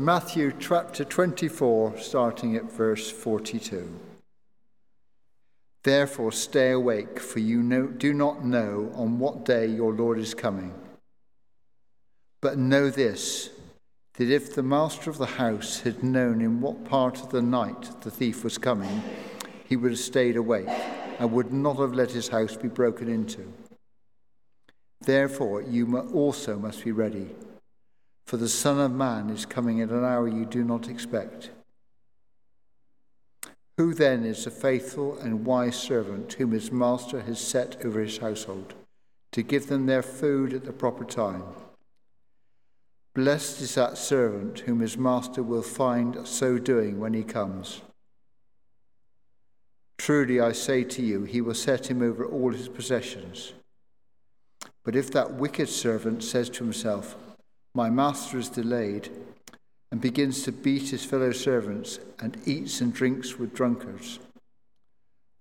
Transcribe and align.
Matthew 0.00 0.52
chapter 0.60 1.04
24, 1.04 1.98
starting 1.98 2.54
at 2.54 2.70
verse 2.70 3.10
42. 3.10 3.98
Therefore, 5.82 6.30
stay 6.30 6.70
awake, 6.70 7.18
for 7.18 7.40
you 7.40 7.64
know, 7.64 7.88
do 7.88 8.14
not 8.14 8.44
know 8.44 8.92
on 8.94 9.18
what 9.18 9.44
day 9.44 9.66
your 9.66 9.92
Lord 9.92 10.20
is 10.20 10.34
coming. 10.34 10.72
But 12.40 12.58
know 12.58 12.90
this 12.90 13.50
that 14.14 14.30
if 14.30 14.54
the 14.54 14.62
master 14.62 15.10
of 15.10 15.18
the 15.18 15.26
house 15.26 15.80
had 15.80 16.04
known 16.04 16.42
in 16.42 16.60
what 16.60 16.84
part 16.84 17.20
of 17.20 17.30
the 17.30 17.42
night 17.42 18.00
the 18.02 18.10
thief 18.10 18.44
was 18.44 18.56
coming, 18.56 19.02
he 19.64 19.74
would 19.74 19.90
have 19.90 19.98
stayed 19.98 20.36
awake 20.36 20.68
and 21.18 21.32
would 21.32 21.52
not 21.52 21.76
have 21.78 21.92
let 21.92 22.12
his 22.12 22.28
house 22.28 22.56
be 22.56 22.68
broken 22.68 23.08
into. 23.08 23.52
Therefore, 25.00 25.60
you 25.60 25.98
also 25.98 26.56
must 26.56 26.84
be 26.84 26.92
ready 26.92 27.30
for 28.28 28.36
the 28.36 28.46
Son 28.46 28.78
of 28.78 28.92
Man 28.92 29.30
is 29.30 29.46
coming 29.46 29.80
at 29.80 29.88
an 29.88 30.04
hour 30.04 30.28
you 30.28 30.44
do 30.44 30.62
not 30.62 30.86
expect. 30.86 31.48
Who 33.78 33.94
then 33.94 34.22
is 34.22 34.44
the 34.44 34.50
faithful 34.50 35.16
and 35.16 35.46
wise 35.46 35.76
servant 35.76 36.34
whom 36.34 36.50
his 36.50 36.70
master 36.70 37.22
has 37.22 37.40
set 37.40 37.82
over 37.82 38.02
his 38.02 38.18
household 38.18 38.74
to 39.32 39.42
give 39.42 39.68
them 39.68 39.86
their 39.86 40.02
food 40.02 40.52
at 40.52 40.66
the 40.66 40.74
proper 40.74 41.06
time? 41.06 41.42
Blessed 43.14 43.62
is 43.62 43.76
that 43.76 43.96
servant 43.96 44.58
whom 44.60 44.80
his 44.80 44.98
master 44.98 45.42
will 45.42 45.62
find 45.62 46.28
so 46.28 46.58
doing 46.58 47.00
when 47.00 47.14
he 47.14 47.24
comes. 47.24 47.80
Truly 49.96 50.38
I 50.38 50.52
say 50.52 50.84
to 50.84 51.00
you, 51.00 51.24
he 51.24 51.40
will 51.40 51.54
set 51.54 51.90
him 51.90 52.02
over 52.02 52.26
all 52.26 52.52
his 52.52 52.68
possessions. 52.68 53.54
But 54.84 54.94
if 54.94 55.10
that 55.12 55.32
wicked 55.32 55.70
servant 55.70 56.22
says 56.22 56.50
to 56.50 56.64
himself, 56.64 57.16
my 57.78 57.88
master 57.88 58.38
is 58.38 58.48
delayed, 58.48 59.08
and 59.92 60.00
begins 60.00 60.42
to 60.42 60.50
beat 60.50 60.88
his 60.88 61.04
fellow 61.04 61.30
servants 61.30 62.00
and 62.18 62.36
eats 62.44 62.80
and 62.80 62.92
drinks 62.92 63.38
with 63.38 63.54
drunkards. 63.54 64.18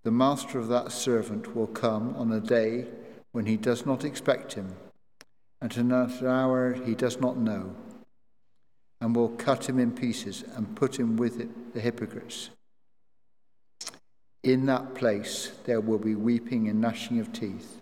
The 0.04 0.12
master 0.12 0.60
of 0.60 0.68
that 0.68 0.92
servant 0.92 1.56
will 1.56 1.66
come 1.66 2.16
on 2.16 2.32
a 2.32 2.40
day 2.40 2.86
when 3.32 3.48
he 3.48 3.58
does 3.58 3.88
not 3.88 4.06
expect 4.06 4.54
him, 4.54 4.76
and 5.62 5.72
at 5.72 5.78
an 5.80 6.28
hour 6.28 6.74
he 6.74 6.94
does 6.94 7.20
not 7.20 7.38
know, 7.38 7.76
and 9.02 9.16
will 9.16 9.30
cut 9.30 9.68
him 9.68 9.80
in 9.80 9.92
pieces 9.92 10.44
and 10.56 10.76
put 10.76 11.00
him 11.00 11.18
with 11.18 11.40
it, 11.40 11.74
the 11.74 11.82
hypocrites. 11.82 12.52
In 14.44 14.68
that 14.68 14.94
place 14.94 15.54
there 15.66 15.82
will 15.82 15.98
be 15.98 16.14
weeping 16.14 16.70
and 16.70 16.80
gnashing 16.80 17.20
of 17.20 17.34
teeth. 17.34 17.82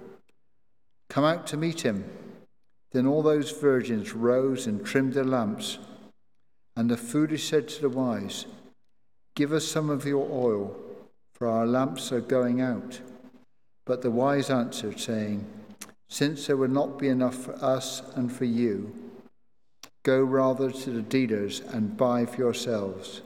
Come 1.11 1.25
out 1.25 1.45
to 1.47 1.57
meet 1.57 1.81
him. 1.81 2.05
Then 2.93 3.05
all 3.05 3.21
those 3.21 3.51
virgins 3.51 4.13
rose 4.13 4.65
and 4.65 4.85
trimmed 4.85 5.11
their 5.11 5.25
lamps. 5.25 5.77
And 6.77 6.89
the 6.89 6.95
foolish 6.95 7.49
said 7.49 7.67
to 7.67 7.81
the 7.81 7.89
wise, 7.89 8.45
Give 9.35 9.51
us 9.51 9.67
some 9.67 9.89
of 9.89 10.05
your 10.05 10.25
oil, 10.31 10.73
for 11.33 11.49
our 11.49 11.67
lamps 11.67 12.13
are 12.13 12.21
going 12.21 12.61
out. 12.61 13.01
But 13.83 14.03
the 14.03 14.09
wise 14.09 14.49
answered, 14.49 15.01
saying, 15.01 15.45
Since 16.07 16.47
there 16.47 16.55
will 16.55 16.69
not 16.69 16.97
be 16.97 17.09
enough 17.09 17.35
for 17.35 17.61
us 17.61 18.01
and 18.15 18.31
for 18.31 18.45
you, 18.45 18.93
go 20.03 20.23
rather 20.23 20.71
to 20.71 20.91
the 20.91 21.01
dealers 21.01 21.59
and 21.59 21.97
buy 21.97 22.25
for 22.25 22.37
yourselves. 22.37 23.21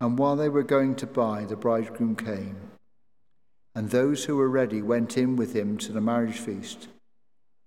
And 0.00 0.18
while 0.18 0.36
they 0.36 0.48
were 0.48 0.62
going 0.62 0.94
to 0.96 1.06
buy, 1.06 1.44
the 1.44 1.54
bridegroom 1.54 2.16
came. 2.16 2.56
And 3.76 3.90
those 3.90 4.24
who 4.24 4.36
were 4.36 4.48
ready 4.48 4.80
went 4.80 5.18
in 5.18 5.36
with 5.36 5.54
him 5.54 5.76
to 5.78 5.92
the 5.92 6.00
marriage 6.00 6.38
feast, 6.38 6.88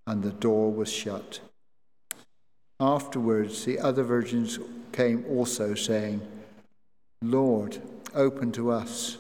and 0.08 0.24
the 0.24 0.32
door 0.32 0.74
was 0.74 0.92
shut. 0.92 1.40
Afterwards, 2.80 3.64
the 3.64 3.78
other 3.78 4.02
virgins 4.02 4.58
came 4.92 5.24
also, 5.30 5.76
saying, 5.76 6.20
Lord, 7.22 7.80
open 8.16 8.52
to 8.54 8.72
us. 8.72 9.20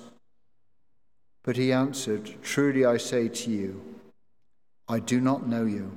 But 1.44 1.58
he 1.58 1.72
answered, 1.72 2.34
Truly 2.42 2.84
I 2.84 2.98
say 2.98 3.28
to 3.28 3.52
you, 3.52 3.82
I 4.88 4.98
do 4.98 5.22
not 5.22 5.48
know 5.48 5.66
you. 5.66 5.92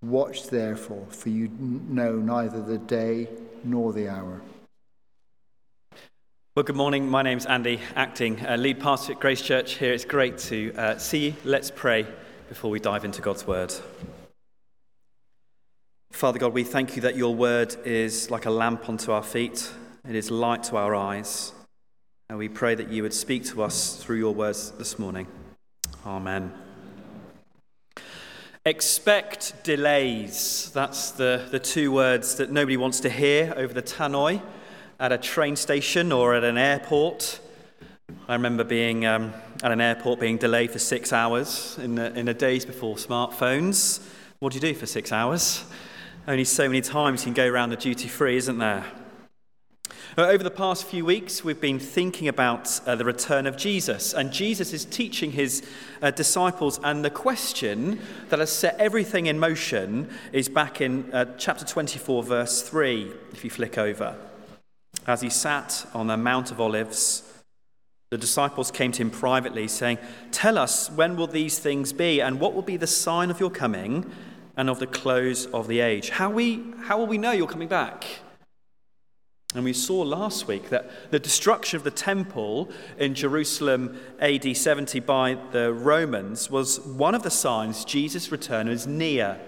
Watch 0.00 0.46
therefore, 0.46 1.06
for 1.10 1.28
you 1.28 1.50
know 1.58 2.16
neither 2.16 2.62
the 2.62 2.78
day 2.78 3.28
nor 3.62 3.92
the 3.92 4.08
hour. 4.08 4.40
Well, 6.54 6.64
good 6.64 6.76
morning. 6.76 7.08
My 7.08 7.22
name's 7.22 7.46
Andy, 7.46 7.80
acting 7.96 8.44
uh, 8.44 8.56
lead 8.56 8.78
pastor 8.78 9.14
at 9.14 9.20
Grace 9.20 9.40
Church 9.40 9.76
here. 9.76 9.94
It's 9.94 10.04
great 10.04 10.36
to 10.36 10.74
uh, 10.74 10.98
see 10.98 11.28
you. 11.28 11.34
Let's 11.44 11.70
pray 11.70 12.06
before 12.50 12.70
we 12.70 12.78
dive 12.78 13.06
into 13.06 13.22
God's 13.22 13.46
word. 13.46 13.72
Father 16.10 16.38
God, 16.38 16.52
we 16.52 16.62
thank 16.62 16.94
you 16.94 17.00
that 17.00 17.16
your 17.16 17.34
word 17.34 17.74
is 17.86 18.30
like 18.30 18.44
a 18.44 18.50
lamp 18.50 18.86
unto 18.86 19.12
our 19.12 19.22
feet, 19.22 19.72
it 20.06 20.14
is 20.14 20.30
light 20.30 20.62
to 20.64 20.76
our 20.76 20.94
eyes. 20.94 21.54
And 22.28 22.36
we 22.36 22.50
pray 22.50 22.74
that 22.74 22.90
you 22.90 23.02
would 23.02 23.14
speak 23.14 23.46
to 23.46 23.62
us 23.62 23.96
through 23.96 24.18
your 24.18 24.34
words 24.34 24.72
this 24.72 24.98
morning. 24.98 25.28
Amen. 26.04 26.52
Expect 28.66 29.64
delays. 29.64 30.70
That's 30.74 31.12
the, 31.12 31.48
the 31.50 31.58
two 31.58 31.92
words 31.92 32.34
that 32.34 32.52
nobody 32.52 32.76
wants 32.76 33.00
to 33.00 33.08
hear 33.08 33.54
over 33.56 33.72
the 33.72 33.80
tannoy 33.80 34.42
at 35.02 35.10
a 35.10 35.18
train 35.18 35.56
station 35.56 36.12
or 36.12 36.32
at 36.32 36.44
an 36.44 36.56
airport. 36.56 37.40
I 38.28 38.34
remember 38.34 38.62
being 38.62 39.04
um, 39.04 39.34
at 39.60 39.72
an 39.72 39.80
airport 39.80 40.20
being 40.20 40.36
delayed 40.36 40.70
for 40.70 40.78
six 40.78 41.12
hours 41.12 41.76
in 41.82 41.96
the, 41.96 42.16
in 42.16 42.26
the 42.26 42.34
days 42.34 42.64
before 42.64 42.94
smartphones. 42.94 44.00
What 44.38 44.52
do 44.52 44.58
you 44.58 44.60
do 44.60 44.74
for 44.78 44.86
six 44.86 45.10
hours? 45.10 45.64
Only 46.28 46.44
so 46.44 46.68
many 46.68 46.82
times 46.82 47.22
you 47.22 47.32
can 47.32 47.34
go 47.34 47.48
around 47.48 47.70
the 47.70 47.76
duty 47.76 48.06
free, 48.06 48.36
isn't 48.36 48.58
there? 48.58 48.84
Uh, 50.16 50.26
over 50.26 50.44
the 50.44 50.52
past 50.52 50.84
few 50.84 51.04
weeks, 51.04 51.42
we've 51.42 51.60
been 51.60 51.80
thinking 51.80 52.28
about 52.28 52.80
uh, 52.86 52.94
the 52.94 53.04
return 53.04 53.48
of 53.48 53.56
Jesus, 53.56 54.14
and 54.14 54.30
Jesus 54.30 54.72
is 54.72 54.84
teaching 54.84 55.32
his 55.32 55.64
uh, 56.00 56.12
disciples. 56.12 56.78
And 56.84 57.04
the 57.04 57.10
question 57.10 57.98
that 58.28 58.38
has 58.38 58.52
set 58.52 58.78
everything 58.78 59.26
in 59.26 59.40
motion 59.40 60.08
is 60.30 60.48
back 60.48 60.80
in 60.80 61.12
uh, 61.12 61.24
chapter 61.38 61.64
24, 61.64 62.22
verse 62.22 62.62
3, 62.62 63.10
if 63.32 63.42
you 63.42 63.50
flick 63.50 63.78
over. 63.78 64.16
As 65.06 65.20
he 65.20 65.30
sat 65.30 65.86
on 65.94 66.06
the 66.06 66.16
Mount 66.16 66.50
of 66.50 66.60
Olives, 66.60 67.22
the 68.10 68.18
disciples 68.18 68.70
came 68.70 68.92
to 68.92 69.02
him 69.02 69.10
privately, 69.10 69.66
saying, 69.66 69.98
Tell 70.30 70.58
us, 70.58 70.90
when 70.90 71.16
will 71.16 71.26
these 71.26 71.58
things 71.58 71.92
be, 71.92 72.20
and 72.20 72.38
what 72.38 72.54
will 72.54 72.62
be 72.62 72.76
the 72.76 72.86
sign 72.86 73.30
of 73.30 73.40
your 73.40 73.50
coming 73.50 74.10
and 74.56 74.68
of 74.70 74.78
the 74.78 74.86
close 74.86 75.46
of 75.46 75.66
the 75.66 75.80
age? 75.80 76.10
How, 76.10 76.30
we, 76.30 76.62
how 76.82 76.98
will 76.98 77.06
we 77.06 77.18
know 77.18 77.32
you're 77.32 77.46
coming 77.46 77.68
back? 77.68 78.04
And 79.54 79.64
we 79.64 79.72
saw 79.72 80.00
last 80.02 80.46
week 80.46 80.70
that 80.70 81.10
the 81.10 81.18
destruction 81.18 81.76
of 81.76 81.84
the 81.84 81.90
temple 81.90 82.70
in 82.96 83.14
Jerusalem 83.14 83.98
AD 84.20 84.56
70 84.56 85.00
by 85.00 85.36
the 85.50 85.72
Romans 85.72 86.50
was 86.50 86.80
one 86.80 87.14
of 87.14 87.22
the 87.22 87.30
signs 87.30 87.84
Jesus' 87.84 88.32
return 88.32 88.68
is 88.68 88.86
near. 88.86 89.38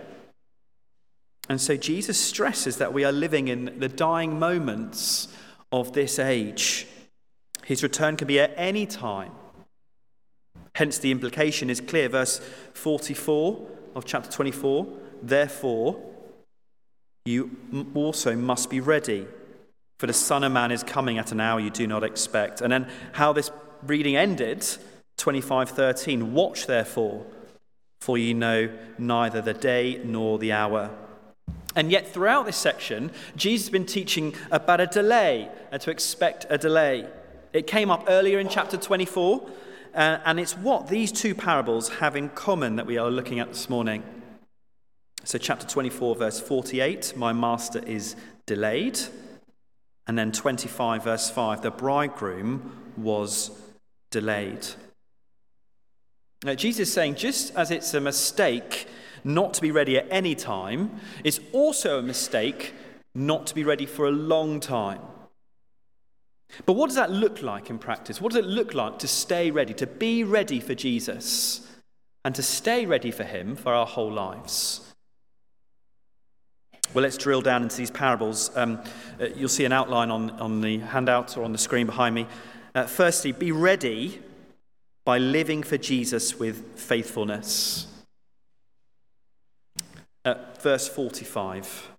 And 1.48 1.60
so 1.60 1.76
Jesus 1.76 2.18
stresses 2.18 2.78
that 2.78 2.92
we 2.92 3.04
are 3.04 3.12
living 3.12 3.48
in 3.48 3.78
the 3.78 3.88
dying 3.88 4.38
moments 4.38 5.28
of 5.80 5.92
this 5.92 6.18
age. 6.20 6.86
His 7.64 7.82
return 7.82 8.16
can 8.16 8.28
be 8.28 8.38
at 8.38 8.54
any 8.56 8.86
time. 8.86 9.32
Hence, 10.76 10.98
the 10.98 11.10
implication 11.10 11.68
is 11.68 11.80
clear. 11.80 12.08
Verse 12.08 12.40
44 12.74 13.66
of 13.94 14.04
chapter 14.04 14.30
24 14.30 14.86
Therefore, 15.22 16.00
you 17.24 17.56
also 17.94 18.36
must 18.36 18.70
be 18.70 18.80
ready, 18.80 19.26
for 19.98 20.06
the 20.06 20.12
Son 20.12 20.44
of 20.44 20.52
Man 20.52 20.70
is 20.70 20.82
coming 20.82 21.18
at 21.18 21.32
an 21.32 21.40
hour 21.40 21.58
you 21.58 21.70
do 21.70 21.86
not 21.86 22.04
expect. 22.04 22.60
And 22.60 22.72
then, 22.72 22.88
how 23.12 23.32
this 23.32 23.50
reading 23.82 24.16
ended 24.16 24.60
25:13 25.18 26.32
Watch 26.32 26.66
therefore, 26.66 27.26
for 28.00 28.16
you 28.16 28.34
know 28.34 28.70
neither 28.98 29.40
the 29.40 29.54
day 29.54 30.00
nor 30.04 30.38
the 30.38 30.52
hour. 30.52 30.90
And 31.76 31.90
yet, 31.90 32.06
throughout 32.06 32.46
this 32.46 32.56
section, 32.56 33.10
Jesus 33.36 33.66
has 33.66 33.72
been 33.72 33.86
teaching 33.86 34.34
about 34.50 34.80
a 34.80 34.86
delay 34.86 35.48
and 35.72 35.82
to 35.82 35.90
expect 35.90 36.46
a 36.48 36.56
delay. 36.56 37.08
It 37.52 37.66
came 37.66 37.90
up 37.90 38.04
earlier 38.08 38.38
in 38.38 38.48
chapter 38.48 38.76
24, 38.76 39.48
uh, 39.94 40.18
and 40.24 40.38
it's 40.38 40.56
what 40.56 40.88
these 40.88 41.10
two 41.10 41.34
parables 41.34 41.88
have 41.88 42.16
in 42.16 42.28
common 42.30 42.76
that 42.76 42.86
we 42.86 42.98
are 42.98 43.10
looking 43.10 43.40
at 43.40 43.48
this 43.48 43.68
morning. 43.68 44.02
So, 45.24 45.38
chapter 45.38 45.66
24, 45.66 46.16
verse 46.16 46.40
48, 46.40 47.14
my 47.16 47.32
master 47.32 47.80
is 47.86 48.14
delayed. 48.46 49.00
And 50.06 50.18
then 50.18 50.32
25, 50.32 51.04
verse 51.04 51.30
5, 51.30 51.62
the 51.62 51.70
bridegroom 51.70 52.92
was 52.96 53.50
delayed. 54.10 54.66
Now, 56.44 56.54
Jesus 56.54 56.88
is 56.88 56.94
saying 56.94 57.14
just 57.14 57.54
as 57.56 57.70
it's 57.70 57.94
a 57.94 58.00
mistake 58.00 58.86
not 59.24 59.54
to 59.54 59.62
be 59.62 59.70
ready 59.70 59.96
at 59.96 60.06
any 60.10 60.34
time, 60.34 61.00
it's 61.24 61.40
also 61.52 61.98
a 61.98 62.02
mistake 62.02 62.74
not 63.14 63.46
to 63.46 63.54
be 63.54 63.64
ready 63.64 63.86
for 63.86 64.06
a 64.06 64.10
long 64.10 64.60
time. 64.60 65.00
But 66.66 66.74
what 66.74 66.86
does 66.86 66.96
that 66.96 67.10
look 67.10 67.42
like 67.42 67.70
in 67.70 67.78
practice? 67.78 68.20
What 68.20 68.32
does 68.32 68.44
it 68.44 68.48
look 68.48 68.74
like 68.74 68.98
to 69.00 69.08
stay 69.08 69.50
ready, 69.50 69.74
to 69.74 69.86
be 69.86 70.24
ready 70.24 70.60
for 70.60 70.74
Jesus, 70.74 71.66
and 72.24 72.34
to 72.34 72.42
stay 72.42 72.86
ready 72.86 73.10
for 73.10 73.24
Him 73.24 73.56
for 73.56 73.72
our 73.72 73.86
whole 73.86 74.12
lives? 74.12 74.92
Well, 76.92 77.02
let's 77.02 77.16
drill 77.16 77.40
down 77.40 77.64
into 77.64 77.76
these 77.76 77.90
parables. 77.90 78.56
Um, 78.56 78.80
uh, 79.20 79.26
you'll 79.34 79.48
see 79.48 79.64
an 79.64 79.72
outline 79.72 80.10
on, 80.10 80.30
on 80.38 80.60
the 80.60 80.78
handout 80.78 81.36
or 81.36 81.42
on 81.42 81.50
the 81.50 81.58
screen 81.58 81.86
behind 81.86 82.14
me. 82.14 82.28
Uh, 82.74 82.84
firstly, 82.84 83.32
be 83.32 83.50
ready 83.50 84.20
by 85.04 85.18
living 85.18 85.62
for 85.62 85.76
Jesus 85.76 86.38
with 86.38 86.78
faithfulness. 86.78 87.88
Uh, 90.24 90.36
verse 90.60 90.88
45. 90.88 91.90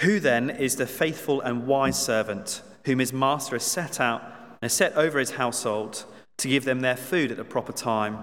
Who 0.00 0.20
then 0.20 0.50
is 0.50 0.76
the 0.76 0.86
faithful 0.86 1.40
and 1.40 1.66
wise 1.66 2.00
servant 2.00 2.60
whom 2.84 2.98
his 2.98 3.14
master 3.14 3.54
has 3.54 3.64
set 3.64 3.98
out 3.98 4.22
and 4.60 4.70
set 4.70 4.94
over 4.94 5.18
his 5.18 5.32
household 5.32 6.04
to 6.36 6.48
give 6.48 6.66
them 6.66 6.80
their 6.80 6.96
food 6.96 7.30
at 7.30 7.38
the 7.38 7.44
proper 7.44 7.72
time? 7.72 8.18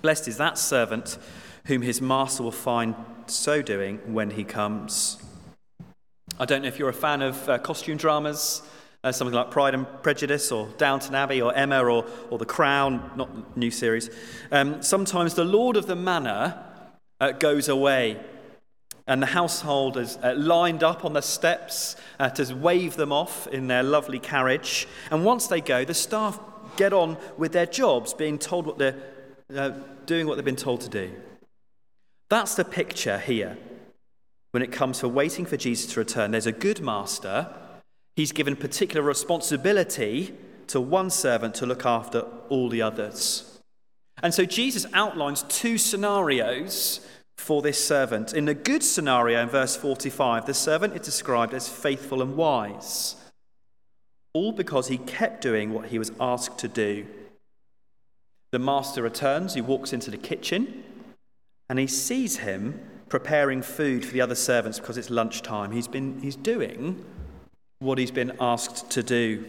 Blessed 0.00 0.26
is 0.26 0.38
that 0.38 0.58
servant 0.58 1.18
whom 1.66 1.82
his 1.82 2.00
master 2.00 2.42
will 2.42 2.50
find 2.50 2.96
so 3.26 3.62
doing 3.62 3.98
when 4.12 4.30
he 4.30 4.42
comes. 4.42 5.22
I 6.40 6.46
don't 6.46 6.62
know 6.62 6.68
if 6.68 6.80
you're 6.80 6.88
a 6.88 6.92
fan 6.92 7.22
of 7.22 7.48
uh, 7.48 7.58
costume 7.58 7.96
dramas, 7.96 8.68
uh, 9.04 9.12
something 9.12 9.34
like 9.34 9.52
Pride 9.52 9.74
and 9.74 9.86
Prejudice 10.02 10.50
or 10.50 10.68
Downton 10.78 11.14
Abbey 11.14 11.40
or 11.40 11.54
Emma 11.54 11.84
or, 11.84 12.04
or 12.30 12.38
The 12.38 12.44
Crown, 12.44 13.12
not 13.14 13.56
new 13.56 13.70
series. 13.70 14.10
Um, 14.50 14.82
sometimes 14.82 15.34
the 15.34 15.44
Lord 15.44 15.76
of 15.76 15.86
the 15.86 15.94
Manor 15.94 16.71
uh, 17.22 17.30
goes 17.30 17.68
away 17.68 18.18
and 19.06 19.22
the 19.22 19.26
household 19.26 19.96
is 19.96 20.18
uh, 20.22 20.34
lined 20.36 20.82
up 20.82 21.04
on 21.04 21.12
the 21.12 21.20
steps 21.20 21.96
uh, 22.18 22.28
to 22.30 22.54
wave 22.54 22.96
them 22.96 23.12
off 23.12 23.46
in 23.46 23.68
their 23.68 23.82
lovely 23.82 24.18
carriage. 24.18 24.88
And 25.10 25.24
once 25.24 25.46
they 25.46 25.60
go, 25.60 25.84
the 25.84 25.94
staff 25.94 26.38
get 26.76 26.92
on 26.92 27.16
with 27.36 27.52
their 27.52 27.66
jobs, 27.66 28.12
being 28.12 28.38
told 28.38 28.66
what 28.66 28.78
they're 28.78 28.96
uh, 29.54 29.70
doing 30.06 30.26
what 30.26 30.36
they've 30.36 30.44
been 30.44 30.56
told 30.56 30.80
to 30.82 30.88
do. 30.88 31.12
That's 32.28 32.54
the 32.54 32.64
picture 32.64 33.18
here 33.18 33.56
when 34.50 34.62
it 34.62 34.72
comes 34.72 35.00
to 35.00 35.08
waiting 35.08 35.46
for 35.46 35.56
Jesus 35.56 35.92
to 35.94 36.00
return. 36.00 36.32
There's 36.32 36.46
a 36.46 36.52
good 36.52 36.80
master. 36.80 37.48
He's 38.16 38.32
given 38.32 38.56
particular 38.56 39.02
responsibility 39.02 40.34
to 40.68 40.80
one 40.80 41.10
servant 41.10 41.54
to 41.56 41.66
look 41.66 41.86
after 41.86 42.20
all 42.48 42.68
the 42.68 42.82
others. 42.82 43.51
And 44.22 44.32
so 44.32 44.44
Jesus 44.44 44.86
outlines 44.92 45.42
two 45.48 45.78
scenarios 45.78 47.00
for 47.36 47.60
this 47.60 47.84
servant. 47.84 48.32
In 48.32 48.44
the 48.44 48.54
good 48.54 48.84
scenario, 48.84 49.42
in 49.42 49.48
verse 49.48 49.76
45, 49.76 50.46
the 50.46 50.54
servant 50.54 50.94
is 50.94 51.00
described 51.00 51.54
as 51.54 51.68
faithful 51.68 52.22
and 52.22 52.36
wise, 52.36 53.16
all 54.32 54.52
because 54.52 54.88
he 54.88 54.98
kept 54.98 55.42
doing 55.42 55.72
what 55.72 55.86
he 55.86 55.98
was 55.98 56.12
asked 56.20 56.58
to 56.58 56.68
do. 56.68 57.06
The 58.52 58.60
master 58.60 59.02
returns, 59.02 59.54
he 59.54 59.60
walks 59.60 59.92
into 59.92 60.10
the 60.10 60.16
kitchen, 60.16 60.84
and 61.68 61.78
he 61.78 61.86
sees 61.86 62.38
him 62.38 62.80
preparing 63.08 63.60
food 63.60 64.04
for 64.04 64.12
the 64.12 64.20
other 64.20 64.34
servants 64.34 64.78
because 64.78 64.96
it's 64.96 65.10
lunchtime. 65.10 65.72
He's, 65.72 65.88
been, 65.88 66.20
he's 66.20 66.36
doing 66.36 67.04
what 67.80 67.98
he's 67.98 68.10
been 68.10 68.32
asked 68.40 68.90
to 68.90 69.02
do. 69.02 69.44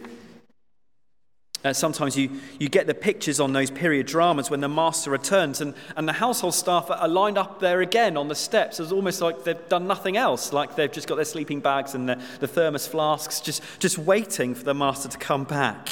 Uh, 1.64 1.72
sometimes 1.72 2.14
you, 2.14 2.30
you 2.60 2.68
get 2.68 2.86
the 2.86 2.94
pictures 2.94 3.40
on 3.40 3.54
those 3.54 3.70
period 3.70 4.06
dramas 4.06 4.50
when 4.50 4.60
the 4.60 4.68
master 4.68 5.10
returns 5.10 5.62
and, 5.62 5.74
and 5.96 6.06
the 6.06 6.12
household 6.12 6.54
staff 6.54 6.90
are 6.90 7.08
lined 7.08 7.38
up 7.38 7.58
there 7.58 7.80
again 7.80 8.18
on 8.18 8.28
the 8.28 8.34
steps. 8.34 8.78
It's 8.78 8.92
almost 8.92 9.22
like 9.22 9.44
they've 9.44 9.68
done 9.70 9.86
nothing 9.86 10.18
else, 10.18 10.52
like 10.52 10.76
they've 10.76 10.92
just 10.92 11.08
got 11.08 11.14
their 11.14 11.24
sleeping 11.24 11.60
bags 11.60 11.94
and 11.94 12.06
the, 12.06 12.20
the 12.40 12.46
thermos 12.46 12.86
flasks, 12.86 13.40
just, 13.40 13.62
just 13.78 13.96
waiting 13.96 14.54
for 14.54 14.64
the 14.64 14.74
master 14.74 15.08
to 15.08 15.16
come 15.16 15.44
back. 15.44 15.88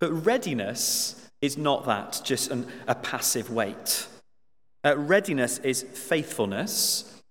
But 0.00 0.12
readiness 0.12 1.30
is 1.42 1.58
not 1.58 1.84
that, 1.84 2.22
just 2.24 2.50
an, 2.50 2.66
a 2.88 2.94
passive 2.94 3.50
wait. 3.50 4.06
Uh, 4.82 4.96
readiness 4.96 5.58
is 5.58 5.82
faithfulness, 5.82 7.22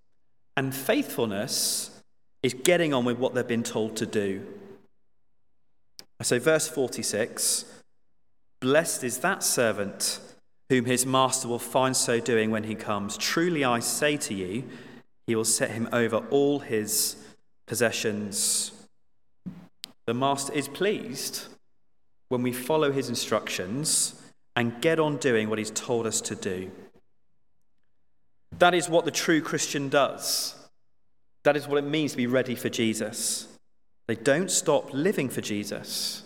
and 0.55 0.73
faithfulness 0.73 1.89
is 2.43 2.53
getting 2.53 2.93
on 2.93 3.05
with 3.05 3.17
what 3.17 3.33
they've 3.33 3.47
been 3.47 3.63
told 3.63 3.97
to 3.97 4.05
do. 4.05 4.45
So, 6.23 6.39
verse 6.39 6.67
46 6.67 7.65
Blessed 8.59 9.03
is 9.03 9.19
that 9.19 9.43
servant 9.43 10.19
whom 10.69 10.85
his 10.85 11.05
master 11.05 11.47
will 11.47 11.59
find 11.59 11.97
so 11.97 12.19
doing 12.19 12.51
when 12.51 12.63
he 12.63 12.75
comes. 12.75 13.17
Truly 13.17 13.65
I 13.65 13.79
say 13.79 14.15
to 14.17 14.33
you, 14.33 14.63
he 15.27 15.35
will 15.35 15.43
set 15.43 15.71
him 15.71 15.89
over 15.91 16.17
all 16.29 16.59
his 16.59 17.17
possessions. 17.67 18.71
The 20.05 20.13
master 20.13 20.53
is 20.53 20.67
pleased 20.67 21.47
when 22.29 22.41
we 22.41 22.53
follow 22.53 22.91
his 22.91 23.09
instructions 23.09 24.15
and 24.55 24.81
get 24.81 24.99
on 24.99 25.17
doing 25.17 25.49
what 25.49 25.59
he's 25.59 25.71
told 25.71 26.07
us 26.07 26.21
to 26.21 26.35
do. 26.35 26.71
That 28.59 28.73
is 28.73 28.87
what 28.87 29.05
the 29.05 29.11
true 29.11 29.41
Christian 29.41 29.89
does. 29.89 30.55
That 31.43 31.57
is 31.57 31.67
what 31.67 31.79
it 31.79 31.87
means 31.87 32.11
to 32.11 32.17
be 32.17 32.27
ready 32.27 32.55
for 32.55 32.69
Jesus. 32.69 33.47
They 34.07 34.15
don't 34.15 34.51
stop 34.51 34.93
living 34.93 35.29
for 35.29 35.41
Jesus. 35.41 36.23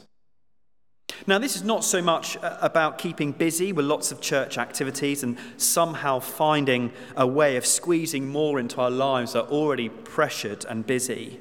Now, 1.27 1.39
this 1.39 1.55
is 1.55 1.63
not 1.63 1.83
so 1.83 2.01
much 2.01 2.37
uh, 2.37 2.57
about 2.61 2.97
keeping 2.97 3.31
busy 3.31 3.71
with 3.71 3.85
lots 3.85 4.11
of 4.11 4.21
church 4.21 4.57
activities 4.57 5.23
and 5.23 5.37
somehow 5.57 6.19
finding 6.19 6.91
a 7.15 7.25
way 7.25 7.55
of 7.57 7.65
squeezing 7.65 8.27
more 8.27 8.59
into 8.59 8.81
our 8.81 8.91
lives 8.91 9.33
that 9.33 9.45
are 9.45 9.49
already 9.49 9.89
pressured 9.89 10.65
and 10.65 10.85
busy. 10.85 11.39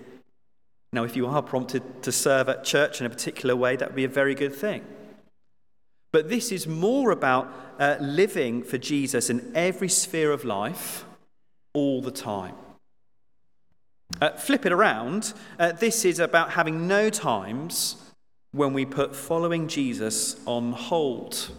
Now, 0.92 1.04
if 1.04 1.16
you 1.16 1.26
are 1.26 1.42
prompted 1.42 2.02
to 2.04 2.12
serve 2.12 2.48
at 2.48 2.64
church 2.64 3.00
in 3.00 3.06
a 3.06 3.10
particular 3.10 3.56
way, 3.56 3.76
that 3.76 3.88
would 3.88 3.96
be 3.96 4.04
a 4.04 4.08
very 4.08 4.34
good 4.34 4.54
thing. 4.54 4.84
But 6.12 6.28
this 6.28 6.52
is 6.52 6.69
more 6.69 7.10
about 7.10 7.52
uh, 7.78 7.96
living 8.00 8.62
for 8.62 8.78
Jesus 8.78 9.28
in 9.28 9.50
every 9.54 9.88
sphere 9.88 10.30
of 10.30 10.44
life 10.44 11.04
all 11.72 12.00
the 12.00 12.12
time. 12.12 12.54
Uh, 14.20 14.31
flip 14.31 14.64
it 14.64 14.73
around. 14.73 15.35
Uh, 15.59 15.73
this 15.73 16.04
is 16.04 16.21
about 16.21 16.50
having 16.52 16.87
no 16.87 17.11
times 17.11 17.97
when 18.52 18.73
we 18.73 18.85
put 18.85 19.16
following 19.16 19.66
Jesus 19.66 20.40
on 20.47 20.73
hold. 20.73 21.50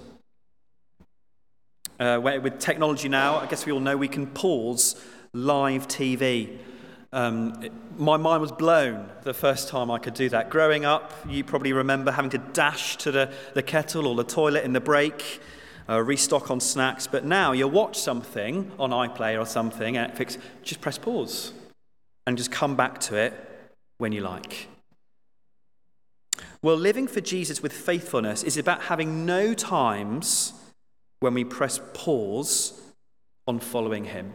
Uh, 2.00 2.19
with 2.21 2.59
technology 2.59 3.09
now, 3.09 3.38
I 3.38 3.45
guess 3.47 3.65
we 3.65 3.71
all 3.71 3.79
know 3.81 3.97
we 3.97 4.07
can 4.07 4.27
pause 4.27 4.95
live 5.33 5.88
TV. 5.88 6.57
Um, 7.12 7.62
it, 7.62 7.71
my 7.97 8.15
mind 8.17 8.41
was 8.41 8.51
blown 8.51 9.09
the 9.24 9.33
first 9.33 9.67
time 9.67 9.91
I 9.91 10.00
could 10.00 10.13
do 10.13 10.29
that. 10.29 10.50
Growing 10.50 10.85
up, 10.85 11.13
you 11.27 11.43
probably 11.43 11.74
remember 11.74 12.12
having 12.12 12.31
to 12.31 12.38
dash 12.38 12.95
to 12.97 13.12
the, 13.12 13.33
the 13.53 13.63
kettle 13.63 14.07
or 14.07 14.15
the 14.15 14.24
toilet 14.24 14.63
in 14.63 14.71
the 14.71 14.81
break, 14.81 15.41
uh, 15.89 16.01
restock 16.01 16.50
on 16.50 16.62
snacks. 16.62 17.05
But 17.05 17.25
now 17.25 17.51
you 17.51 17.67
watch 17.67 18.00
something 18.00 18.71
on 18.79 18.91
iPlayer 18.91 19.39
or 19.39 19.45
something, 19.45 19.97
and 19.97 20.13
Netflix, 20.13 20.38
just 20.63 20.79
press 20.79 20.97
pause 20.97 21.51
and 22.25 22.38
just 22.38 22.51
come 22.51 22.75
back 22.75 23.00
to 23.00 23.15
it 23.15 23.34
when 23.98 24.12
you 24.12 24.22
like. 24.22 24.67
Well, 26.62 26.75
living 26.75 27.08
for 27.08 27.22
Jesus 27.22 27.62
with 27.62 27.74
faithfulness 27.74 28.44
is 28.44 28.58
about 28.58 28.84
having 28.84 29.25
no 29.25 29.53
times 29.53 30.53
when 31.20 31.34
we 31.34 31.44
press 31.44 31.79
pause 31.94 32.82
on 33.48 33.60
following 33.60 34.05
Him. 34.05 34.34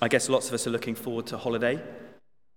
I 0.00 0.08
guess 0.08 0.28
lots 0.28 0.48
of 0.48 0.54
us 0.54 0.66
are 0.66 0.70
looking 0.70 0.94
forward 0.94 1.26
to 1.26 1.36
holiday, 1.36 1.82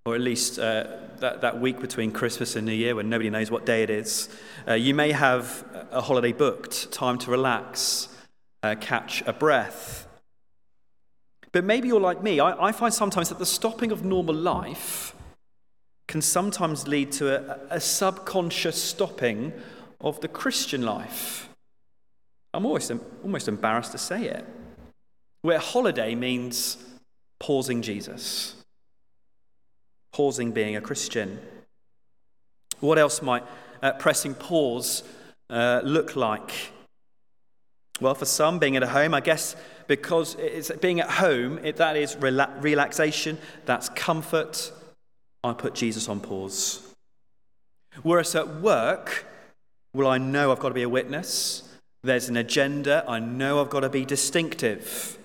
or 0.05 0.13
at 0.13 0.21
least 0.21 0.59
uh, 0.59 0.85
that, 1.17 1.41
that 1.41 1.59
week 1.59 1.79
between 1.79 2.11
Christmas 2.11 2.55
and 2.55 2.67
New 2.67 2.73
Year 2.73 2.95
when 2.95 3.09
nobody 3.09 3.31
knows 3.31 3.49
what 3.49 3.65
day 3.65 3.81
it 3.81 3.89
is. 3.89 4.29
Uh, 4.67 4.73
you 4.73 4.93
may 4.93 5.11
have 5.11 5.65
a 5.91 6.01
holiday 6.01 6.31
booked, 6.31 6.91
time 6.91 7.17
to 7.19 7.31
relax, 7.31 8.07
uh, 8.61 8.75
catch 8.79 9.23
a 9.25 9.33
breath. 9.33 10.07
But 11.51 11.63
maybe 11.65 11.87
you're 11.87 11.99
like 11.99 12.23
me. 12.23 12.39
I, 12.39 12.67
I 12.67 12.71
find 12.71 12.93
sometimes 12.93 13.29
that 13.29 13.39
the 13.39 13.45
stopping 13.45 13.91
of 13.91 14.05
normal 14.05 14.35
life 14.35 15.15
can 16.07 16.21
sometimes 16.21 16.87
lead 16.87 17.11
to 17.13 17.51
a, 17.51 17.59
a 17.69 17.79
subconscious 17.79 18.81
stopping 18.81 19.53
of 19.99 20.19
the 20.21 20.27
Christian 20.27 20.81
life. 20.81 21.49
I'm 22.53 22.65
almost, 22.65 22.91
almost 23.23 23.47
embarrassed 23.47 23.91
to 23.93 23.97
say 23.97 24.25
it. 24.25 24.45
Where 25.41 25.59
holiday 25.59 26.15
means 26.15 26.77
pausing 27.39 27.81
Jesus, 27.81 28.55
pausing 30.11 30.51
being 30.51 30.75
a 30.75 30.81
Christian. 30.81 31.39
What 32.79 32.97
else 32.97 33.21
might 33.21 33.43
uh, 33.81 33.93
pressing 33.93 34.35
pause 34.35 35.03
uh, 35.49 35.81
look 35.83 36.15
like? 36.15 36.71
Well, 37.99 38.15
for 38.15 38.25
some, 38.25 38.59
being 38.59 38.75
at 38.75 38.83
home, 38.83 39.13
I 39.13 39.21
guess 39.21 39.55
because 39.87 40.35
it's 40.35 40.71
being 40.71 40.99
at 40.99 41.09
home, 41.09 41.59
it, 41.63 41.77
that 41.77 41.95
is 41.95 42.15
rela- 42.15 42.61
relaxation, 42.61 43.37
that's 43.65 43.89
comfort. 43.89 44.71
I 45.43 45.53
put 45.53 45.73
Jesus 45.73 46.07
on 46.07 46.19
pause. 46.19 46.81
Whereas 48.03 48.35
at 48.35 48.61
work, 48.61 49.25
well, 49.93 50.07
I 50.07 50.17
know 50.17 50.51
I've 50.51 50.59
got 50.59 50.69
to 50.69 50.75
be 50.75 50.83
a 50.83 50.89
witness. 50.89 51.63
There's 52.03 52.29
an 52.29 52.37
agenda. 52.37 53.03
I 53.07 53.19
know 53.19 53.61
I've 53.61 53.69
got 53.69 53.81
to 53.81 53.89
be 53.89 54.05
distinctive. 54.05 55.17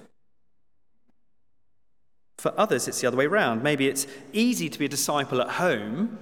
For 2.39 2.53
others, 2.59 2.87
it's 2.89 3.01
the 3.01 3.07
other 3.07 3.17
way 3.17 3.27
around. 3.27 3.63
Maybe 3.63 3.89
it's 3.89 4.07
easy 4.33 4.69
to 4.69 4.79
be 4.79 4.85
a 4.85 4.89
disciple 4.89 5.41
at 5.41 5.51
home, 5.51 6.19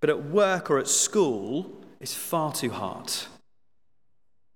but 0.00 0.10
at 0.10 0.24
work 0.24 0.70
or 0.70 0.78
at 0.78 0.88
school, 0.88 1.70
it's 2.00 2.14
far 2.14 2.52
too 2.52 2.70
hard. 2.70 3.10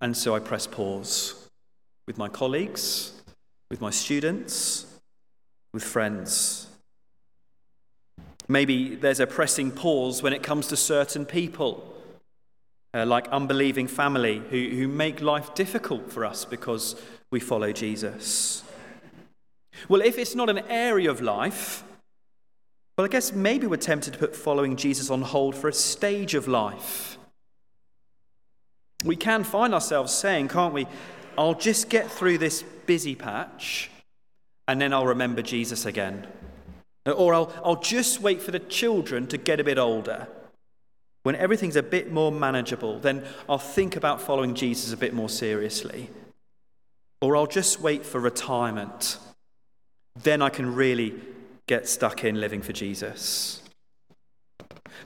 And 0.00 0.16
so 0.16 0.34
I 0.34 0.40
press 0.40 0.66
pause 0.66 1.43
with 2.06 2.18
my 2.18 2.28
colleagues, 2.28 3.12
with 3.70 3.80
my 3.80 3.90
students, 3.90 4.86
with 5.72 5.82
friends. 5.82 6.68
Maybe 8.46 8.94
there's 8.94 9.20
a 9.20 9.26
pressing 9.26 9.70
pause 9.70 10.22
when 10.22 10.32
it 10.32 10.42
comes 10.42 10.66
to 10.68 10.76
certain 10.76 11.24
people, 11.24 11.94
uh, 12.92 13.06
like 13.06 13.26
unbelieving 13.28 13.86
family, 13.86 14.42
who, 14.50 14.68
who 14.68 14.86
make 14.86 15.20
life 15.20 15.54
difficult 15.54 16.12
for 16.12 16.24
us 16.24 16.44
because 16.44 17.00
we 17.30 17.40
follow 17.40 17.72
Jesus. 17.72 18.62
Well, 19.88 20.02
if 20.02 20.18
it's 20.18 20.34
not 20.34 20.50
an 20.50 20.60
area 20.68 21.10
of 21.10 21.20
life, 21.20 21.82
well, 22.96 23.04
I 23.04 23.08
guess 23.08 23.32
maybe 23.32 23.66
we're 23.66 23.76
tempted 23.76 24.12
to 24.12 24.18
put 24.18 24.36
following 24.36 24.76
Jesus 24.76 25.10
on 25.10 25.22
hold 25.22 25.56
for 25.56 25.68
a 25.68 25.72
stage 25.72 26.34
of 26.34 26.46
life. 26.46 27.18
We 29.04 29.16
can 29.16 29.42
find 29.42 29.74
ourselves 29.74 30.12
saying, 30.12 30.48
can't 30.48 30.72
we, 30.72 30.86
I'll 31.36 31.54
just 31.54 31.88
get 31.88 32.10
through 32.10 32.38
this 32.38 32.62
busy 32.86 33.14
patch 33.14 33.90
and 34.68 34.80
then 34.80 34.92
I'll 34.92 35.06
remember 35.06 35.42
Jesus 35.42 35.86
again. 35.86 36.26
Or 37.06 37.34
I'll, 37.34 37.52
I'll 37.64 37.80
just 37.80 38.20
wait 38.20 38.40
for 38.40 38.50
the 38.50 38.58
children 38.58 39.26
to 39.28 39.36
get 39.36 39.60
a 39.60 39.64
bit 39.64 39.78
older. 39.78 40.26
When 41.22 41.36
everything's 41.36 41.76
a 41.76 41.82
bit 41.82 42.10
more 42.12 42.32
manageable, 42.32 42.98
then 42.98 43.24
I'll 43.48 43.58
think 43.58 43.96
about 43.96 44.20
following 44.20 44.54
Jesus 44.54 44.92
a 44.92 44.96
bit 44.96 45.14
more 45.14 45.28
seriously. 45.28 46.10
Or 47.20 47.36
I'll 47.36 47.46
just 47.46 47.80
wait 47.80 48.04
for 48.04 48.20
retirement 48.20 49.18
then 50.22 50.42
I 50.42 50.48
can 50.48 50.74
really 50.74 51.14
get 51.66 51.88
stuck 51.88 52.24
in 52.24 52.40
living 52.40 52.62
for 52.62 52.72
Jesus. 52.72 53.62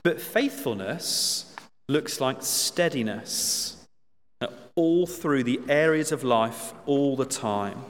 But 0.03 0.21
faithfulness 0.21 1.55
looks 1.89 2.21
like 2.21 2.43
steadiness 2.43 3.78
all 4.75 5.07
through 5.07 5.45
the 5.45 5.61
areas 5.69 6.13
of 6.13 6.23
life 6.25 6.73
all 6.87 7.17
the 7.17 7.25
time. 7.25 7.85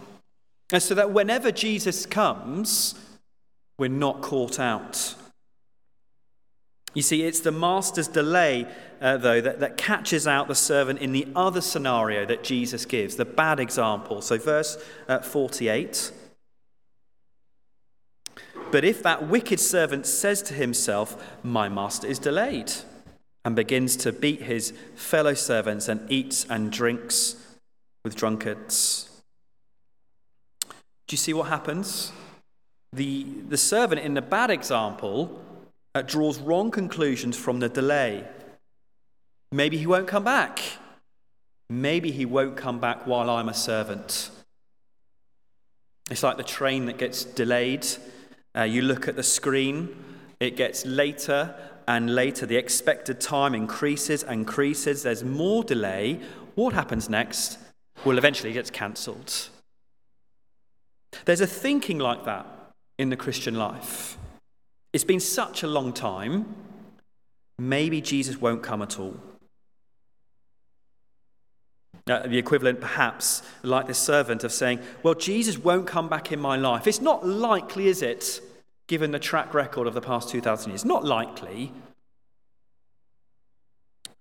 And 0.73 0.83
so 0.83 0.95
that 0.95 1.13
whenever 1.13 1.51
Jesus 1.51 2.07
comes, 2.07 2.95
we're 3.79 3.89
not 3.89 4.23
caught 4.23 4.59
out. 4.59 5.15
You 6.95 7.03
see, 7.03 7.23
it's 7.23 7.41
the 7.41 7.53
master's 7.53 8.09
delay, 8.09 8.67
uh, 9.01 9.19
though, 9.19 9.41
that, 9.41 9.61
that 9.61 9.77
catches 9.77 10.27
out 10.27 10.49
the 10.49 10.55
servant 10.55 11.01
in 11.01 11.13
the 11.13 11.29
other 11.37 11.61
scenario 11.61 12.27
that 12.27 12.43
Jesus 12.43 12.85
gives, 12.85 13.17
the 13.17 13.25
bad 13.25 13.61
example. 13.61 14.21
So, 14.23 14.39
verse 14.39 14.79
uh, 15.07 15.21
48 15.21 16.13
but 18.71 18.85
if 18.85 19.03
that 19.03 19.29
wicked 19.29 19.61
servant 19.61 20.07
says 20.07 20.43
to 20.43 20.55
himself, 20.55 21.37
My 21.43 21.69
master 21.69 22.07
is 22.07 22.19
delayed, 22.19 22.73
and 23.49 23.57
begins 23.57 23.97
to 23.97 24.13
beat 24.13 24.43
his 24.43 24.75
fellow 24.95 25.33
servants 25.33 25.89
and 25.89 25.99
eats 26.13 26.45
and 26.51 26.71
drinks 26.71 27.35
with 28.05 28.15
drunkards. 28.15 29.09
Do 31.07 31.15
you 31.15 31.17
see 31.17 31.33
what 31.33 31.49
happens? 31.49 32.13
The, 32.93 33.25
the 33.49 33.57
servant 33.57 34.03
in 34.03 34.13
the 34.13 34.21
bad 34.21 34.51
example 34.51 35.43
uh, 35.95 36.03
draws 36.03 36.39
wrong 36.39 36.71
conclusions 36.71 37.39
from 37.39 37.59
the 37.59 37.71
delay. 37.71 38.29
Maybe 39.51 39.79
he 39.79 39.87
won't 39.87 40.09
come 40.09 40.25
back. 40.25 40.61
Maybe 41.71 42.11
he 42.11 42.27
won't 42.27 42.55
come 42.55 42.79
back 42.79 43.07
while 43.07 43.31
I'm 43.31 43.49
a 43.49 43.55
servant. 43.55 44.29
It's 46.11 46.23
like 46.23 46.37
the 46.37 46.43
train 46.43 46.85
that 46.85 46.99
gets 46.99 47.25
delayed 47.25 47.87
uh, 48.55 48.65
you 48.65 48.83
look 48.83 49.09
at 49.09 49.17
the 49.17 49.23
screen, 49.23 49.97
it 50.39 50.55
gets 50.55 50.85
later 50.85 51.55
and 51.89 52.15
later. 52.15 52.47
The 52.47 52.57
expected 52.57 53.19
time 53.19 53.55
increases 53.55 54.23
and 54.23 54.41
increases. 54.41 55.03
There's 55.03 55.25
more 55.25 55.65
delay. 55.65 56.21
What 56.55 56.75
happens 56.75 57.09
next? 57.09 57.59
Well, 58.05 58.19
eventually 58.19 58.51
it 58.51 58.55
gets 58.55 58.71
cancelled. 58.71 59.49
There's 61.25 61.41
a 61.41 61.47
thinking 61.47 61.99
like 61.99 62.25
that 62.27 62.47
in 62.99 63.09
the 63.09 63.17
Christian 63.17 63.55
life. 63.55 64.19
It's 64.93 65.03
been 65.03 65.19
such 65.21 65.63
a 65.63 65.67
long 65.67 65.93
time, 65.93 66.55
maybe 67.59 68.01
Jesus 68.01 68.41
won't 68.41 68.63
come 68.63 68.83
at 68.83 68.99
all. 68.99 69.17
Uh, 72.07 72.27
the 72.27 72.39
equivalent, 72.39 72.81
perhaps, 72.81 73.43
like 73.63 73.87
this 73.87 73.99
servant, 73.99 74.45
of 74.45 74.53
saying, 74.53 74.81
Well, 75.03 75.15
Jesus 75.15 75.59
won't 75.59 75.87
come 75.87 76.09
back 76.09 76.33
in 76.33 76.41
my 76.41 76.57
life. 76.57 76.87
It's 76.87 77.03
not 77.03 77.27
likely, 77.27 77.89
is 77.89 78.03
it? 78.03 78.41
Given 78.89 79.13
the 79.13 79.19
track 79.21 79.55
record 79.55 79.87
of 79.87 79.95
the 79.95 80.01
past 80.01 80.29
2,000 80.29 80.73
years? 80.73 80.85
Not 80.85 81.05
likely. 81.05 81.73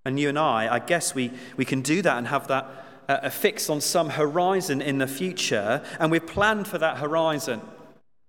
And 0.06 0.20
you 0.20 0.30
and 0.30 0.38
I, 0.38 0.76
I 0.76 0.80
guess 0.80 1.16
we, 1.16 1.32
we 1.58 1.66
can 1.66 1.82
do 1.82 2.02
that 2.04 2.18
and 2.18 2.28
have 2.28 2.48
that 2.48 2.86
uh, 3.10 3.30
fixed 3.30 3.70
on 3.70 3.82
some 3.82 4.12
horizon 4.12 4.82
in 4.82 5.00
the 5.00 5.08
future, 5.08 5.84
and 6.00 6.12
we've 6.12 6.26
planned 6.26 6.68
for 6.68 6.78
that 6.78 6.98
horizon. 6.98 7.62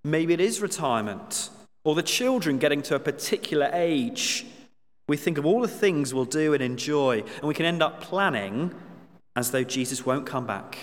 Maybe 0.04 0.32
it 0.32 0.40
is 0.40 0.60
retirement, 0.60 1.50
or 1.84 1.94
the 1.94 2.02
children 2.02 2.58
getting 2.58 2.82
to 2.82 2.94
a 2.94 3.00
particular 3.00 3.70
age. 3.72 4.46
We 5.08 5.16
think 5.16 5.38
of 5.38 5.46
all 5.46 5.60
the 5.60 5.68
things 5.68 6.14
we'll 6.14 6.24
do 6.24 6.54
and 6.54 6.62
enjoy, 6.62 7.20
and 7.20 7.44
we 7.44 7.54
can 7.54 7.66
end 7.66 7.82
up 7.82 8.00
planning 8.00 8.74
as 9.36 9.50
though 9.50 9.64
Jesus 9.64 10.04
won't 10.04 10.26
come 10.26 10.46
back 10.46 10.78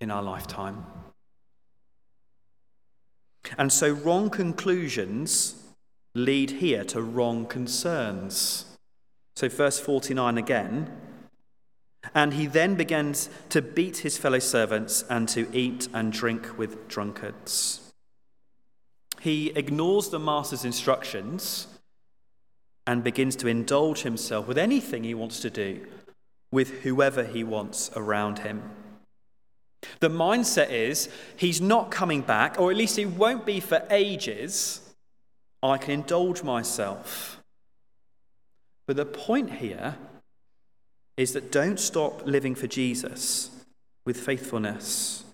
in 0.00 0.10
our 0.10 0.22
lifetime. 0.22 0.84
And 3.58 3.72
so 3.72 3.92
wrong 3.92 4.30
conclusions 4.30 5.56
lead 6.14 6.50
here 6.52 6.84
to 6.84 7.02
wrong 7.02 7.46
concerns. 7.46 8.64
So, 9.36 9.48
verse 9.48 9.78
49 9.78 10.38
again. 10.38 10.90
And 12.14 12.34
he 12.34 12.46
then 12.46 12.74
begins 12.74 13.28
to 13.50 13.60
beat 13.60 13.98
his 13.98 14.16
fellow 14.16 14.38
servants 14.38 15.04
and 15.08 15.28
to 15.30 15.48
eat 15.56 15.88
and 15.92 16.12
drink 16.12 16.58
with 16.58 16.88
drunkards. 16.88 17.92
He 19.20 19.50
ignores 19.50 20.08
the 20.08 20.18
master's 20.18 20.64
instructions 20.64 21.66
and 22.86 23.04
begins 23.04 23.36
to 23.36 23.48
indulge 23.48 24.02
himself 24.02 24.48
with 24.48 24.56
anything 24.56 25.04
he 25.04 25.14
wants 25.14 25.40
to 25.40 25.50
do 25.50 25.86
with 26.50 26.80
whoever 26.80 27.24
he 27.24 27.44
wants 27.44 27.90
around 27.94 28.40
him. 28.40 28.62
The 30.00 30.10
mindset 30.10 30.70
is 30.70 31.08
he's 31.36 31.60
not 31.60 31.90
coming 31.90 32.20
back, 32.20 32.58
or 32.58 32.70
at 32.70 32.76
least 32.76 32.96
he 32.96 33.06
won't 33.06 33.46
be 33.46 33.60
for 33.60 33.86
ages. 33.90 34.80
I 35.62 35.78
can 35.78 35.92
indulge 35.92 36.42
myself. 36.42 37.42
But 38.86 38.96
the 38.96 39.06
point 39.06 39.52
here 39.52 39.96
is 41.16 41.32
that 41.32 41.52
don't 41.52 41.78
stop 41.78 42.26
living 42.26 42.54
for 42.54 42.66
Jesus 42.66 43.50
with 44.04 44.18
faithfulness. 44.18 45.24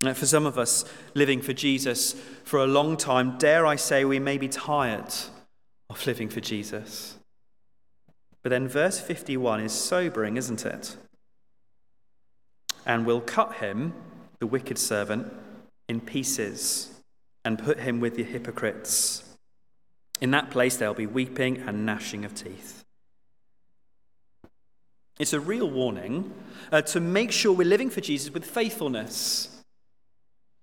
Now, 0.00 0.14
for 0.14 0.26
some 0.26 0.46
of 0.46 0.58
us, 0.58 0.84
living 1.14 1.40
for 1.40 1.52
Jesus 1.52 2.14
for 2.44 2.60
a 2.60 2.66
long 2.66 2.96
time, 2.96 3.38
dare 3.38 3.66
I 3.66 3.76
say, 3.76 4.04
we 4.04 4.18
may 4.18 4.38
be 4.38 4.48
tired 4.48 5.12
of 5.88 6.06
living 6.06 6.28
for 6.28 6.40
Jesus. 6.40 7.16
But 8.42 8.50
then 8.50 8.68
verse 8.68 9.00
51 9.00 9.60
is 9.60 9.72
sobering, 9.72 10.36
isn't 10.36 10.64
it? 10.64 10.96
And 12.86 13.04
will 13.04 13.20
cut 13.20 13.54
him, 13.54 13.92
the 14.38 14.46
wicked 14.46 14.78
servant, 14.78 15.32
in 15.88 16.00
pieces 16.00 16.92
and 17.44 17.58
put 17.58 17.80
him 17.80 18.00
with 18.00 18.16
the 18.16 18.24
hypocrites. 18.24 19.22
In 20.20 20.30
that 20.30 20.50
place 20.50 20.76
there'll 20.76 20.94
be 20.94 21.06
weeping 21.06 21.58
and 21.58 21.84
gnashing 21.84 22.24
of 22.24 22.34
teeth. 22.34 22.84
It's 25.18 25.32
a 25.32 25.40
real 25.40 25.68
warning 25.68 26.32
uh, 26.70 26.82
to 26.82 27.00
make 27.00 27.32
sure 27.32 27.52
we're 27.52 27.66
living 27.66 27.90
for 27.90 28.00
Jesus 28.00 28.32
with 28.32 28.44
faithfulness. 28.44 29.62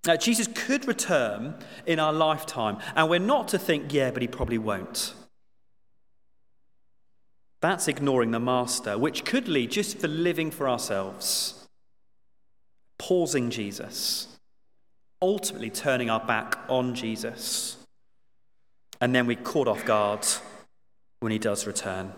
Uh, 0.08 0.18
Jesus 0.18 0.48
could 0.54 0.88
return 0.88 1.56
in 1.86 2.00
our 2.00 2.14
lifetime, 2.14 2.78
and 2.96 3.10
we're 3.10 3.20
not 3.20 3.48
to 3.50 3.58
think, 3.58 3.94
yeah, 3.94 4.12
but 4.12 4.22
he 4.22 4.28
probably 4.28 4.58
won't. 4.58 5.14
That's 7.62 7.88
ignoring 7.88 8.32
the 8.32 8.40
master, 8.40 8.98
which 8.98 9.24
could 9.24 9.48
lead 9.48 9.72
just 9.72 9.98
for 10.00 10.10
living 10.10 10.52
for 10.52 10.68
ourselves 10.68 11.63
pausing 13.08 13.50
Jesus, 13.50 14.28
ultimately 15.22 15.70
turning 15.70 16.10
our 16.10 16.26
back 16.26 16.58
on 16.70 16.96
Jesus. 16.96 17.76
And 19.02 19.14
then 19.14 19.28
we 19.28 19.36
caught 19.36 19.68
off 19.68 19.84
guard 19.84 20.26
when 21.20 21.34
he 21.34 21.38
does 21.38 21.68
return. 21.68 22.14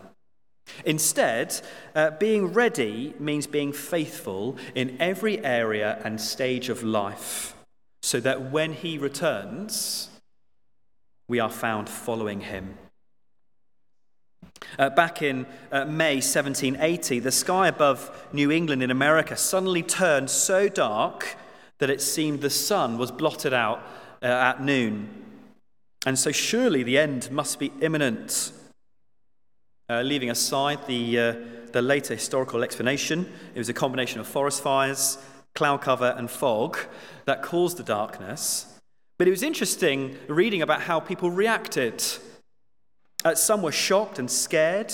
Instead, 0.86 1.60
uh, 1.96 2.12
being 2.12 2.54
ready 2.54 3.15
means 3.20 3.48
being 3.48 3.74
faithful 3.74 4.58
in 4.75 4.96
every 5.00 5.44
area 5.44 6.00
and 6.04 6.22
stage 6.22 6.70
of 6.70 6.84
life, 6.84 7.56
so 8.04 8.20
that 8.20 8.51
when 8.51 8.74
he 8.74 9.00
returns, 9.00 10.10
we 11.27 11.39
are 11.39 11.50
found 11.50 11.89
following 11.89 12.42
him. 12.42 12.77
Uh, 14.77 14.89
back 14.89 15.22
in 15.22 15.46
uh, 15.72 15.86
May 15.86 16.15
1780, 16.15 17.20
the 17.20 17.32
sky 17.32 17.67
above 17.67 18.27
New 18.34 18.51
England 18.51 18.84
in 18.84 18.91
America 18.91 19.38
suddenly 19.38 19.84
turned 19.84 20.29
so 20.29 20.67
dark 20.67 21.38
that 21.79 21.89
it 21.89 22.01
seemed 22.01 22.41
the 22.41 22.50
sun 22.50 22.98
was 22.98 23.12
blotted 23.12 23.53
out 23.53 23.79
uh, 24.22 24.25
at 24.25 24.62
noon. 24.62 25.10
And 26.05 26.20
so, 26.20 26.32
surely 26.32 26.84
the 26.84 26.98
end 26.98 27.32
must 27.32 27.60
be 27.60 27.72
imminent. 27.82 28.51
Uh, 29.89 30.01
leaving 30.01 30.29
aside 30.29 30.79
the, 30.88 31.20
uh, 31.20 31.36
the 31.72 31.82
later 31.82 32.13
historical 32.13 32.63
explanation, 32.63 33.32
it 33.53 33.60
was 33.60 33.70
a 33.70 33.74
combination 33.74 34.20
of 34.20 34.27
forest 34.27 34.62
fires, 34.62 35.17
cloud 35.53 35.82
cover, 35.82 36.13
and 36.17 36.29
fog 36.29 36.77
that 37.25 37.41
caused 37.41 37.77
the 37.77 37.84
darkness. 37.84 38.79
But 39.17 39.27
it 39.27 39.32
was 39.32 39.44
interesting 39.44 40.17
reading 40.27 40.62
about 40.62 40.82
how 40.82 41.00
people 41.00 41.32
reacted. 41.32 42.03
Uh, 43.25 43.34
some 43.34 43.63
were 43.63 43.72
shocked 43.72 44.20
and 44.20 44.29
scared. 44.29 44.94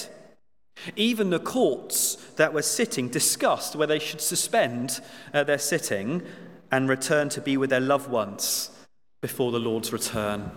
Even 0.95 1.29
the 1.29 1.39
courts 1.39 2.15
that 2.37 2.53
were 2.53 2.61
sitting 2.61 3.09
discussed 3.09 3.75
where 3.75 3.87
they 3.87 3.99
should 3.99 4.21
suspend 4.21 5.01
uh, 5.33 5.43
their 5.43 5.57
sitting 5.57 6.23
and 6.71 6.87
return 6.87 7.27
to 7.27 7.41
be 7.41 7.57
with 7.57 7.69
their 7.69 7.81
loved 7.81 8.09
ones 8.09 8.71
before 9.21 9.51
the 9.51 9.59
Lord's 9.59 9.91
return. 9.91 10.49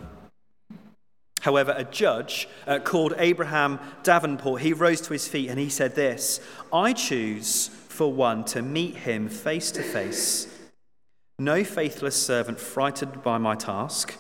However, 1.40 1.75
a 1.76 1.85
judge 1.85 2.49
uh, 2.66 2.78
called 2.78 3.12
Abraham 3.19 3.81
Davenport, 4.04 4.62
he 4.62 4.73
rose 4.73 5.00
to 5.02 5.12
his 5.12 5.28
feet 5.28 5.50
and 5.50 5.59
he 5.59 5.69
said 5.69 5.97
this 5.97 6.40
I 6.73 6.93
choose 6.93 7.69
for 7.88 8.11
one 8.11 8.45
to 8.45 8.62
meet 8.62 8.99
him 8.99 9.28
face 9.28 9.73
to 9.73 9.83
face. 9.83 10.47
No 11.40 11.64
faithless 11.64 12.14
servant 12.14 12.61
frightened 12.61 13.23
by 13.25 13.38
my 13.38 13.57
task, 13.57 14.16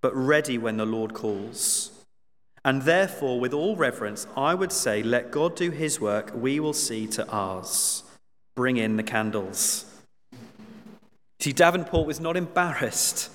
but 0.00 0.16
ready 0.16 0.56
when 0.56 0.78
the 0.78 0.86
Lord 0.86 1.12
calls. 1.12 1.93
And 2.64 2.82
therefore, 2.82 3.40
with 3.40 3.52
all 3.52 3.76
reverence, 3.76 4.26
I 4.36 4.54
would 4.54 4.72
say, 4.72 5.02
let 5.02 5.30
God 5.30 5.54
do 5.54 5.70
his 5.70 6.00
work, 6.00 6.32
we 6.34 6.60
will 6.60 6.72
see 6.72 7.06
to 7.08 7.28
ours. 7.28 8.02
Bring 8.54 8.76
in 8.76 8.96
the 8.96 9.02
candles. 9.02 9.84
See, 11.40 11.52
Davenport 11.52 12.06
was 12.06 12.20
not 12.20 12.36
embarrassed 12.36 13.30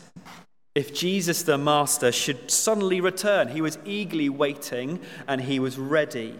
if 0.79 0.93
Jesus 0.93 1.43
the 1.43 1.57
Master 1.57 2.09
should 2.11 2.49
suddenly 2.49 3.01
return, 3.01 3.49
he 3.49 3.61
was 3.61 3.77
eagerly 3.85 4.29
waiting 4.29 5.01
and 5.27 5.41
he 5.41 5.59
was 5.59 5.77
ready, 5.77 6.39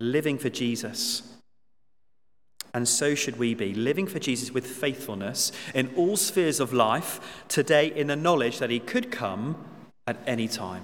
living 0.00 0.38
for 0.38 0.48
Jesus. 0.48 1.22
And 2.72 2.88
so 2.88 3.14
should 3.14 3.38
we 3.38 3.54
be, 3.54 3.74
living 3.74 4.08
for 4.08 4.18
Jesus 4.18 4.50
with 4.50 4.66
faithfulness 4.66 5.52
in 5.72 5.92
all 5.94 6.16
spheres 6.16 6.58
of 6.58 6.72
life, 6.72 7.44
today 7.48 7.86
in 7.94 8.06
the 8.06 8.16
knowledge 8.16 8.58
that 8.58 8.70
he 8.70 8.80
could 8.80 9.12
come 9.12 9.56
at 10.06 10.16
any 10.26 10.48
time. 10.48 10.82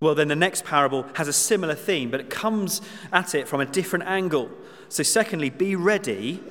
Well, 0.00 0.14
then 0.14 0.28
the 0.28 0.36
next 0.36 0.64
parable 0.64 1.06
has 1.14 1.28
a 1.28 1.32
similar 1.32 1.74
theme, 1.74 2.10
but 2.10 2.20
it 2.20 2.30
comes 2.30 2.80
at 3.12 3.34
it 3.34 3.48
from 3.48 3.60
a 3.60 3.66
different 3.66 4.06
angle. 4.06 4.50
So, 4.88 5.02
secondly, 5.02 5.50
be 5.50 5.76
ready 5.76 6.42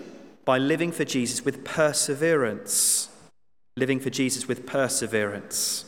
by 0.46 0.58
living 0.58 0.92
for 0.92 1.06
Jesus 1.06 1.46
with 1.46 1.64
perseverance 1.64 3.10
living 3.78 4.00
for 4.00 4.10
Jesus 4.10 4.48
with 4.48 4.66
perseverance. 4.66 5.86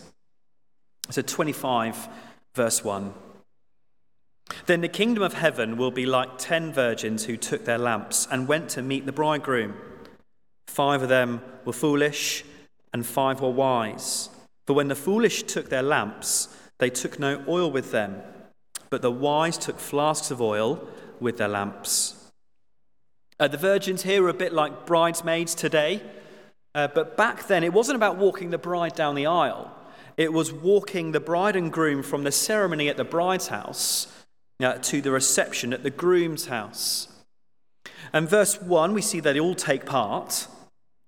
So, 1.09 1.21
25, 1.21 2.07
verse 2.55 2.83
1. 2.83 3.13
Then 4.65 4.81
the 4.81 4.87
kingdom 4.87 5.23
of 5.23 5.33
heaven 5.33 5.77
will 5.77 5.91
be 5.91 6.05
like 6.05 6.37
ten 6.37 6.71
virgins 6.71 7.25
who 7.25 7.37
took 7.37 7.65
their 7.65 7.77
lamps 7.77 8.27
and 8.31 8.47
went 8.47 8.69
to 8.69 8.81
meet 8.81 9.05
the 9.05 9.11
bridegroom. 9.11 9.75
Five 10.67 11.01
of 11.01 11.09
them 11.09 11.41
were 11.65 11.73
foolish, 11.73 12.43
and 12.93 13.05
five 13.05 13.41
were 13.41 13.49
wise. 13.49 14.29
For 14.65 14.73
when 14.73 14.87
the 14.87 14.95
foolish 14.95 15.43
took 15.43 15.69
their 15.69 15.83
lamps, 15.83 16.55
they 16.79 16.89
took 16.89 17.19
no 17.19 17.43
oil 17.47 17.71
with 17.71 17.91
them, 17.91 18.21
but 18.89 19.01
the 19.01 19.11
wise 19.11 19.57
took 19.57 19.79
flasks 19.79 20.31
of 20.31 20.41
oil 20.41 20.87
with 21.19 21.37
their 21.37 21.47
lamps. 21.47 22.31
Uh, 23.39 23.47
the 23.47 23.57
virgins 23.57 24.03
here 24.03 24.23
are 24.25 24.29
a 24.29 24.33
bit 24.33 24.53
like 24.53 24.85
bridesmaids 24.85 25.55
today. 25.55 26.01
Uh, 26.75 26.87
but 26.87 27.15
back 27.15 27.47
then, 27.47 27.63
it 27.63 27.71
wasn't 27.71 27.95
about 27.95 28.17
walking 28.17 28.49
the 28.49 28.57
bride 28.57 28.95
down 28.95 29.15
the 29.15 29.27
aisle, 29.27 29.71
it 30.17 30.31
was 30.31 30.51
walking 30.51 31.11
the 31.11 31.19
bride 31.19 31.55
and 31.55 31.71
groom 31.71 32.03
from 32.03 32.23
the 32.23 32.31
ceremony 32.31 32.87
at 32.87 32.97
the 32.97 33.03
bride's 33.03 33.47
house 33.47 34.07
uh, 34.61 34.73
to 34.73 35.01
the 35.01 35.11
reception 35.11 35.73
at 35.73 35.83
the 35.83 35.89
groom's 35.89 36.47
house. 36.47 37.07
And 38.11 38.29
verse 38.29 38.61
1, 38.61 38.93
we 38.93 39.01
see 39.01 39.19
that 39.19 39.33
they 39.33 39.39
all 39.39 39.55
take 39.55 39.85
part. 39.85 40.47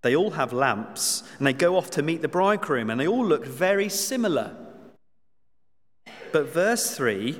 They 0.01 0.15
all 0.15 0.32
have 0.32 0.54
lamps, 0.54 1.23
and 1.38 1.47
they 1.47 1.54
go 1.54 1.78
off 1.78 1.89
to 1.91 2.04
meet 2.04 2.21
the 2.21 2.28
bridegroom, 2.28 2.89
and 2.89 2.99
they 2.99 3.08
all 3.08 3.25
look 3.25 3.45
very 3.45 3.89
similar. 3.89 4.56
But 6.36 6.52
verse 6.52 6.93
3, 6.93 7.39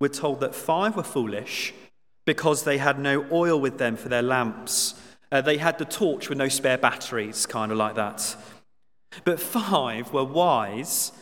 we're 0.00 0.08
told 0.08 0.40
that 0.40 0.54
five 0.54 0.96
were 0.96 1.02
foolish 1.02 1.74
because 2.24 2.64
they 2.64 2.78
had 2.78 2.98
no 2.98 3.26
oil 3.30 3.60
with 3.60 3.76
them 3.76 3.96
for 3.96 4.08
their 4.08 4.22
lamps. 4.22 4.94
Uh, 5.30 5.42
they 5.42 5.58
had 5.58 5.76
the 5.76 5.84
torch 5.84 6.30
with 6.30 6.38
no 6.38 6.48
spare 6.48 6.78
batteries, 6.78 7.44
kind 7.44 7.70
of 7.70 7.76
like 7.76 7.96
that. 7.96 8.34
But 9.24 9.40
five 9.40 10.10
were 10.14 10.24
wise 10.24 11.12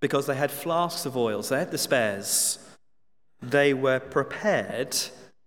because 0.00 0.26
they 0.26 0.36
had 0.36 0.52
flasks 0.52 1.04
of 1.04 1.16
oils, 1.16 1.48
they 1.48 1.58
had 1.58 1.72
the 1.72 1.76
spares. 1.76 2.60
They 3.42 3.74
were 3.74 3.98
prepared 3.98 4.96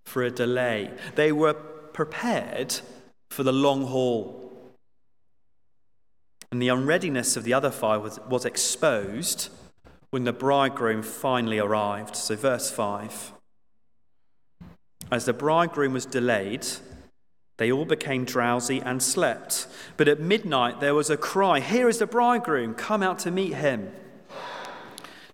for 0.06 0.24
a 0.24 0.30
delay, 0.30 0.92
they 1.16 1.32
were 1.32 1.54
prepared 1.54 2.82
for 3.30 3.44
the 3.44 3.54
long 3.54 3.86
haul. 3.86 4.52
And 6.52 6.62
the 6.62 6.68
unreadiness 6.68 7.38
of 7.38 7.46
the 7.46 7.54
other 7.54 7.72
five 7.72 8.02
was, 8.02 8.20
was 8.28 8.44
exposed 8.44 9.48
when 10.10 10.24
the 10.24 10.34
bridegroom 10.34 11.04
finally 11.04 11.60
arrived. 11.60 12.16
So, 12.16 12.36
verse 12.36 12.72
5 12.72 13.34
As 15.12 15.26
the 15.26 15.34
bridegroom 15.34 15.94
was 15.94 16.06
delayed, 16.06 16.66
they 17.58 17.72
all 17.72 17.86
became 17.86 18.24
drowsy 18.24 18.80
and 18.82 19.02
slept. 19.02 19.68
But 19.98 20.08
at 20.08 20.20
midnight 20.20 20.80
there 20.80 20.96
was 20.96 21.10
a 21.10 21.18
cry 21.18 21.60
Here 21.60 21.90
is 21.90 21.98
the 21.98 22.08
bridegroom, 22.08 22.76
come 22.76 23.04
out 23.04 23.20
to 23.20 23.32
meet 23.32 23.54
him. 23.54 23.92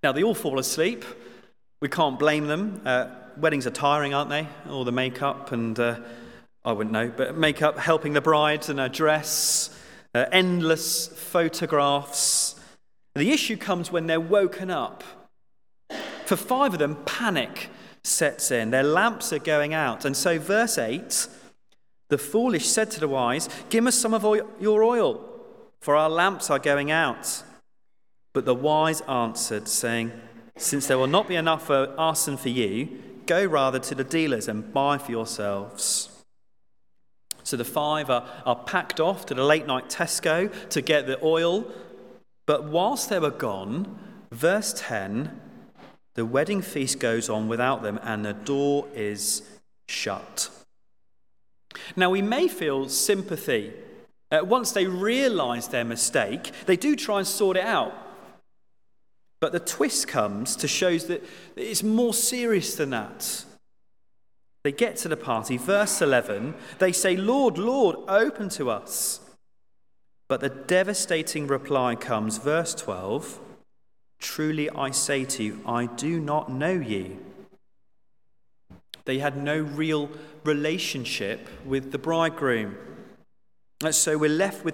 Now 0.01 0.11
they 0.11 0.23
all 0.23 0.35
fall 0.35 0.59
asleep. 0.59 1.05
We 1.81 1.89
can't 1.89 2.17
blame 2.17 2.47
them. 2.47 2.81
Uh, 2.85 3.09
weddings 3.37 3.67
are 3.67 3.71
tiring, 3.71 4.13
aren't 4.13 4.29
they? 4.29 4.47
All 4.69 4.85
the 4.85 4.91
makeup 4.91 5.51
and, 5.51 5.77
uh, 5.79 5.99
I 6.65 6.71
wouldn't 6.71 6.93
know, 6.93 7.11
but 7.15 7.35
makeup 7.35 7.77
helping 7.77 8.13
the 8.13 8.21
bride 8.21 8.69
and 8.69 8.79
her 8.79 8.87
dress, 8.87 9.77
uh, 10.15 10.25
endless 10.31 11.07
photographs. 11.07 12.52
The 13.15 13.31
issue 13.31 13.57
comes 13.57 13.91
when 13.91 14.07
they're 14.07 14.19
woken 14.19 14.69
up. 14.69 15.03
For 16.25 16.35
five 16.35 16.73
of 16.73 16.79
them, 16.79 16.97
panic 17.05 17.69
sets 18.03 18.51
in. 18.51 18.71
Their 18.71 18.83
lamps 18.83 19.31
are 19.31 19.39
going 19.39 19.73
out. 19.73 20.05
And 20.05 20.17
so, 20.17 20.39
verse 20.39 20.77
8 20.77 21.27
the 22.13 22.17
foolish 22.19 22.67
said 22.67 22.91
to 22.91 22.99
the 22.99 23.07
wise, 23.07 23.49
Give 23.71 23.87
us 23.87 23.95
some 23.95 24.13
of 24.13 24.23
your 24.59 24.83
oil, 24.83 25.27
for 25.81 25.95
our 25.95 26.11
lamps 26.11 26.51
are 26.51 26.59
going 26.59 26.91
out. 26.91 27.41
But 28.33 28.45
the 28.45 28.53
wise 28.53 29.01
answered, 29.01 29.67
saying, 29.67 30.11
Since 30.55 30.85
there 30.85 30.99
will 30.99 31.07
not 31.07 31.27
be 31.27 31.35
enough 31.35 31.65
for 31.65 31.91
us 31.97 32.27
and 32.27 32.39
for 32.39 32.49
you, 32.49 33.01
go 33.25 33.43
rather 33.43 33.79
to 33.79 33.95
the 33.95 34.03
dealers 34.03 34.47
and 34.47 34.71
buy 34.71 34.99
for 34.99 35.11
yourselves. 35.11 36.09
So 37.43 37.57
the 37.57 37.65
five 37.65 38.11
are, 38.11 38.27
are 38.45 38.57
packed 38.57 38.99
off 38.99 39.25
to 39.25 39.33
the 39.33 39.43
late 39.43 39.65
night 39.65 39.89
Tesco 39.89 40.51
to 40.69 40.81
get 40.81 41.07
the 41.07 41.23
oil. 41.25 41.65
But 42.45 42.65
whilst 42.65 43.09
they 43.09 43.19
were 43.19 43.31
gone, 43.31 43.97
verse 44.31 44.73
10, 44.75 45.39
the 46.15 46.25
wedding 46.25 46.61
feast 46.61 46.99
goes 46.99 47.29
on 47.29 47.47
without 47.47 47.81
them, 47.81 47.99
and 48.03 48.25
the 48.25 48.33
door 48.33 48.87
is 48.93 49.41
shut. 49.87 50.49
Now, 51.95 52.09
we 52.09 52.21
may 52.21 52.47
feel 52.47 52.89
sympathy. 52.89 53.73
Uh, 54.31 54.41
once 54.43 54.71
they 54.71 54.85
realize 54.85 55.67
their 55.67 55.85
mistake, 55.85 56.51
they 56.65 56.77
do 56.77 56.95
try 56.95 57.19
and 57.19 57.27
sort 57.27 57.57
it 57.57 57.65
out. 57.65 57.93
But 59.39 59.51
the 59.51 59.59
twist 59.59 60.07
comes 60.07 60.55
to 60.57 60.67
show 60.67 60.97
that 60.97 61.23
it's 61.55 61.83
more 61.83 62.13
serious 62.13 62.75
than 62.75 62.91
that. 62.91 63.45
They 64.63 64.71
get 64.71 64.95
to 64.97 65.09
the 65.09 65.17
party, 65.17 65.57
verse 65.57 66.01
11, 66.01 66.55
they 66.79 66.93
say, 66.93 67.17
Lord, 67.17 67.57
Lord, 67.57 67.97
open 68.07 68.47
to 68.49 68.69
us. 68.69 69.19
But 70.33 70.41
the 70.41 70.49
devastating 70.49 71.45
reply 71.45 71.93
comes, 71.93 72.39
verse 72.39 72.73
12 72.73 73.39
Truly 74.19 74.67
I 74.67 74.89
say 74.89 75.25
to 75.25 75.43
you, 75.43 75.61
I 75.63 75.85
do 75.85 76.19
not 76.19 76.51
know 76.51 76.73
ye. 76.73 77.17
They 79.05 79.19
had 79.19 79.37
no 79.37 79.59
real 79.59 80.09
relationship 80.43 81.47
with 81.63 81.91
the 81.91 81.99
bridegroom. 81.99 82.75
And 83.83 83.93
So 83.93 84.17
we're 84.17 84.27
left 84.27 84.65
with 84.65 84.73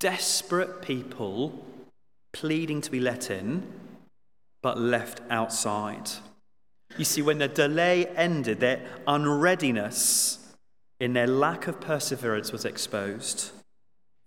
desperate 0.00 0.82
people 0.82 1.64
pleading 2.34 2.82
to 2.82 2.90
be 2.90 3.00
let 3.00 3.30
in, 3.30 3.72
but 4.60 4.78
left 4.78 5.22
outside. 5.30 6.10
You 6.98 7.06
see, 7.06 7.22
when 7.22 7.38
the 7.38 7.48
delay 7.48 8.04
ended, 8.04 8.60
their 8.60 8.84
unreadiness 9.06 10.52
in 11.00 11.14
their 11.14 11.26
lack 11.26 11.68
of 11.68 11.80
perseverance 11.80 12.52
was 12.52 12.66
exposed, 12.66 13.52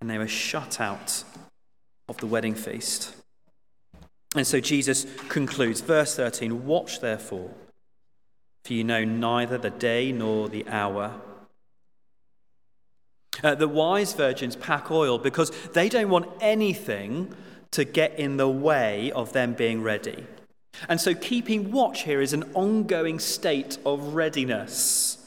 and 0.03 0.09
they 0.09 0.17
were 0.17 0.27
shut 0.27 0.81
out 0.81 1.23
of 2.09 2.17
the 2.17 2.27
wedding 2.27 2.55
feast. 2.55 3.15
And 4.35 4.45
so 4.45 4.59
Jesus 4.59 5.07
concludes, 5.29 5.79
verse 5.79 6.13
13 6.13 6.65
Watch 6.65 6.99
therefore, 6.99 7.49
for 8.65 8.73
you 8.73 8.83
know 8.83 9.05
neither 9.05 9.57
the 9.57 9.69
day 9.69 10.11
nor 10.11 10.49
the 10.49 10.67
hour. 10.67 11.21
Uh, 13.41 13.55
the 13.55 13.69
wise 13.69 14.11
virgins 14.11 14.57
pack 14.57 14.91
oil 14.91 15.17
because 15.17 15.51
they 15.69 15.87
don't 15.87 16.09
want 16.09 16.29
anything 16.41 17.33
to 17.71 17.85
get 17.85 18.19
in 18.19 18.35
the 18.35 18.49
way 18.49 19.09
of 19.13 19.31
them 19.31 19.53
being 19.53 19.81
ready. 19.81 20.27
And 20.89 20.99
so, 20.99 21.15
keeping 21.15 21.71
watch 21.71 22.01
here 22.01 22.19
is 22.19 22.33
an 22.33 22.43
ongoing 22.55 23.19
state 23.19 23.77
of 23.85 24.15
readiness. 24.15 25.17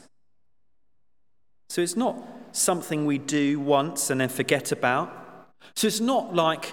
So, 1.70 1.80
it's 1.80 1.96
not 1.96 2.45
something 2.56 3.06
we 3.06 3.18
do 3.18 3.60
once 3.60 4.10
and 4.10 4.20
then 4.20 4.28
forget 4.28 4.72
about. 4.72 5.12
So, 5.74 5.86
it's 5.86 6.00
not 6.00 6.34
like 6.34 6.72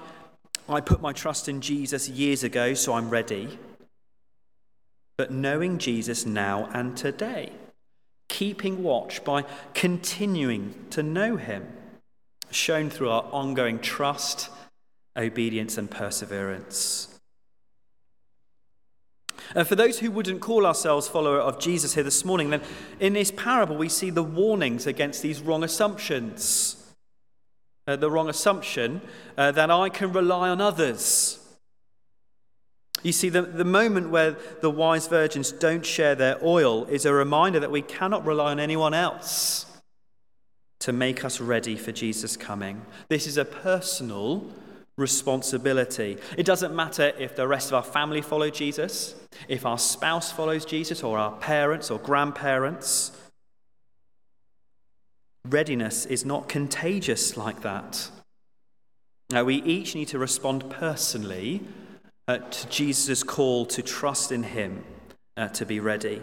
I 0.69 0.80
put 0.82 1.02
my 1.02 1.13
trust 1.13 1.50
in 1.50 1.62
Jesus 1.62 2.08
years 2.10 2.43
ago, 2.43 2.74
so 2.74 2.93
I'm 2.93 3.10
ready. 3.10 3.60
But 5.17 5.32
knowing 5.32 5.78
Jesus 5.78 6.26
now 6.26 6.69
and 6.74 6.96
today, 6.98 7.52
keeping 8.30 8.82
watch 8.82 9.24
by 9.24 9.43
continuing 9.74 10.74
to 10.89 11.04
know 11.04 11.36
him, 11.36 11.67
shown 12.50 12.89
through 12.89 13.10
our 13.10 13.24
ongoing 13.32 13.80
trust, 13.80 14.50
obedience, 15.15 15.78
and 15.78 15.89
perseverance. 15.89 17.12
And 19.56 19.67
for 19.67 19.75
those 19.75 19.99
who 19.99 20.12
wouldn't 20.12 20.41
call 20.41 20.65
ourselves 20.65 21.08
follower 21.08 21.39
of 21.39 21.60
Jesus 21.60 21.93
here 21.93 22.03
this 22.03 22.25
morning, 22.25 22.49
then 22.49 22.62
in 22.99 23.13
this 23.13 23.32
parable 23.32 23.75
we 23.75 23.89
see 23.89 24.10
the 24.10 24.23
warnings 24.23 24.88
against 24.88 25.21
these 25.21 25.41
wrong 25.41 25.63
assumptions. 25.63 26.79
Uh, 27.86 27.97
the 27.97 28.10
wrong 28.10 28.29
assumption 28.29 29.01
uh, 29.38 29.51
that 29.51 29.69
I 29.69 29.89
can 29.89 30.13
rely 30.13 30.49
on 30.49 30.62
others. 30.62 31.39
You 33.03 33.12
see, 33.12 33.27
the, 33.27 33.41
the 33.41 33.65
moment 33.65 34.10
where 34.10 34.38
the 34.62 34.69
wise 34.69 35.08
virgins 35.08 35.51
don't 35.51 35.86
share 35.86 36.15
their 36.15 36.38
oil 36.41 36.86
is 36.86 37.06
a 37.06 37.13
reminder 37.13 37.60
that 37.60 37.71
we 37.71 37.82
cannot 37.82 38.25
rely 38.25 38.51
on 38.51 38.60
anyone 38.62 38.93
else 38.93 39.65
to 40.79 40.93
make 40.93 41.25
us 41.25 41.41
ready 41.41 41.75
for 41.75 41.91
Jesus' 41.91 42.38
coming. 42.38 42.86
This 43.10 43.27
is 43.27 43.38
a 43.38 43.45
personal 43.45 44.49
responsibility. 44.97 46.17
It 46.38 46.45
doesn't 46.45 46.75
matter 46.75 47.13
if 47.17 47.36
the 47.36 47.47
rest 47.47 47.69
of 47.69 47.73
our 47.73 47.84
family 47.84 48.21
follow 48.21 48.49
Jesus, 48.49 49.15
if 49.47 49.65
our 49.65 49.77
spouse 49.77 50.32
follows 50.32 50.65
Jesus, 50.65 51.03
or 51.03 51.17
our 51.17 51.32
parents 51.38 51.89
or 51.89 51.99
grandparents. 51.99 53.12
Readiness 55.49 56.06
is 56.06 56.25
not 56.25 56.47
contagious 56.47 57.36
like 57.36 57.62
that. 57.62 58.10
Now, 59.32 59.43
we 59.43 59.56
each 59.63 59.95
need 59.95 60.10
to 60.10 60.19
respond 60.19 60.69
personally 60.69 61.62
uh, 62.27 62.38
to 62.38 62.69
Jesus' 62.69 63.23
call 63.23 63.65
to 63.65 63.82
trust 63.82 64.32
in 64.32 64.43
Him 64.43 64.84
uh, 65.36 65.47
to 65.49 65.65
be 65.65 65.79
ready. 65.79 66.21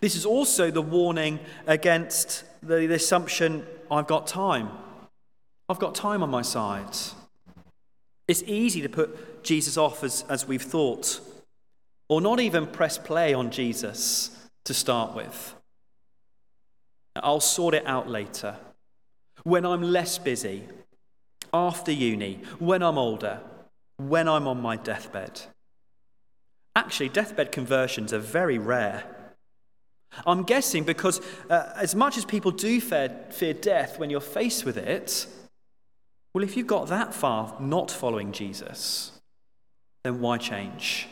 This 0.00 0.14
is 0.14 0.24
also 0.24 0.70
the 0.70 0.82
warning 0.82 1.40
against 1.66 2.44
the, 2.62 2.86
the 2.86 2.94
assumption 2.94 3.66
I've 3.90 4.06
got 4.06 4.26
time. 4.26 4.70
I've 5.70 5.78
got 5.78 5.94
time 5.94 6.24
on 6.24 6.30
my 6.30 6.42
side. 6.42 6.96
It's 8.26 8.42
easy 8.42 8.82
to 8.82 8.88
put 8.88 9.44
Jesus 9.44 9.76
off 9.76 10.02
as, 10.02 10.24
as 10.28 10.48
we've 10.48 10.60
thought, 10.60 11.20
or 12.08 12.20
not 12.20 12.40
even 12.40 12.66
press 12.66 12.98
play 12.98 13.32
on 13.32 13.52
Jesus 13.52 14.36
to 14.64 14.74
start 14.74 15.14
with. 15.14 15.54
I'll 17.14 17.38
sort 17.38 17.74
it 17.74 17.86
out 17.86 18.08
later. 18.08 18.56
When 19.44 19.64
I'm 19.64 19.80
less 19.80 20.18
busy, 20.18 20.64
after 21.54 21.92
uni, 21.92 22.40
when 22.58 22.82
I'm 22.82 22.98
older, 22.98 23.38
when 23.96 24.26
I'm 24.26 24.48
on 24.48 24.60
my 24.60 24.74
deathbed. 24.74 25.42
Actually, 26.74 27.10
deathbed 27.10 27.52
conversions 27.52 28.12
are 28.12 28.18
very 28.18 28.58
rare. 28.58 29.04
I'm 30.26 30.42
guessing 30.42 30.82
because 30.82 31.20
uh, 31.48 31.72
as 31.76 31.94
much 31.94 32.18
as 32.18 32.24
people 32.24 32.50
do 32.50 32.80
fear, 32.80 33.26
fear 33.30 33.54
death 33.54 34.00
when 34.00 34.10
you're 34.10 34.20
faced 34.20 34.64
with 34.64 34.76
it, 34.76 35.28
well, 36.32 36.44
if 36.44 36.56
you've 36.56 36.66
got 36.66 36.88
that 36.88 37.14
far 37.14 37.56
not 37.60 37.90
following 37.90 38.32
Jesus, 38.32 39.12
then 40.04 40.20
why 40.20 40.38
change? 40.38 41.08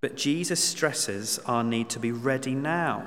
But 0.00 0.16
Jesus 0.16 0.62
stresses 0.62 1.38
our 1.46 1.64
need 1.64 1.88
to 1.90 1.98
be 1.98 2.12
ready 2.12 2.54
now. 2.54 3.06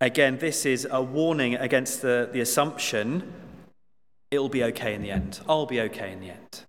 Again, 0.00 0.38
this 0.38 0.64
is 0.64 0.88
a 0.90 1.02
warning 1.02 1.56
against 1.56 2.00
the, 2.00 2.28
the 2.32 2.40
assumption 2.40 3.32
it'll 4.30 4.48
be 4.48 4.64
okay 4.64 4.94
in 4.94 5.02
the 5.02 5.10
end. 5.10 5.40
I'll 5.48 5.66
be 5.66 5.80
okay 5.82 6.12
in 6.12 6.20
the 6.20 6.30
end. 6.30 6.64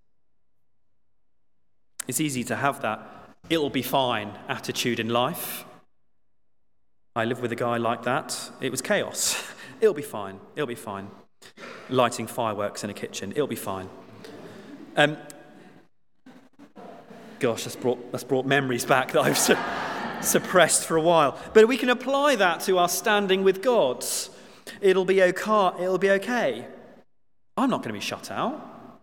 It's 2.07 2.19
easy 2.19 2.43
to 2.45 2.55
have 2.55 2.81
that 2.81 3.21
it'll 3.51 3.69
be 3.69 3.81
fine 3.81 4.31
attitude 4.47 4.99
in 4.99 5.09
life. 5.09 5.65
I 7.15 7.25
lived 7.25 7.41
with 7.41 7.51
a 7.51 7.55
guy 7.55 7.77
like 7.77 8.03
that. 8.03 8.51
It 8.61 8.71
was 8.71 8.81
chaos. 8.81 9.43
It'll 9.79 9.93
be 9.93 10.01
fine. 10.01 10.39
It'll 10.55 10.67
be 10.67 10.75
fine. 10.75 11.09
Lighting 11.89 12.27
fireworks 12.27 12.83
in 12.83 12.89
a 12.89 12.93
kitchen. 12.93 13.31
It'll 13.31 13.47
be 13.47 13.55
fine. 13.55 13.89
Um, 14.95 15.17
gosh, 17.39 17.63
that's 17.63 17.75
brought, 17.75 18.11
that's 18.11 18.23
brought 18.23 18.45
memories 18.45 18.85
back 18.85 19.13
that 19.13 19.21
I've 19.21 19.37
su- 19.37 19.57
suppressed 20.21 20.85
for 20.85 20.97
a 20.97 21.01
while. 21.01 21.37
But 21.53 21.67
we 21.67 21.77
can 21.77 21.89
apply 21.89 22.35
that 22.35 22.61
to 22.61 22.77
our 22.77 22.89
standing 22.89 23.43
with 23.43 23.61
God. 23.61 24.05
It'll 24.79 25.05
be 25.05 25.21
okay. 25.23 25.71
It'll 25.79 25.97
be 25.97 26.11
okay. 26.11 26.67
I'm 27.57 27.69
not 27.69 27.77
going 27.83 27.93
to 27.93 27.99
be 27.99 28.05
shut 28.05 28.31
out. 28.31 28.99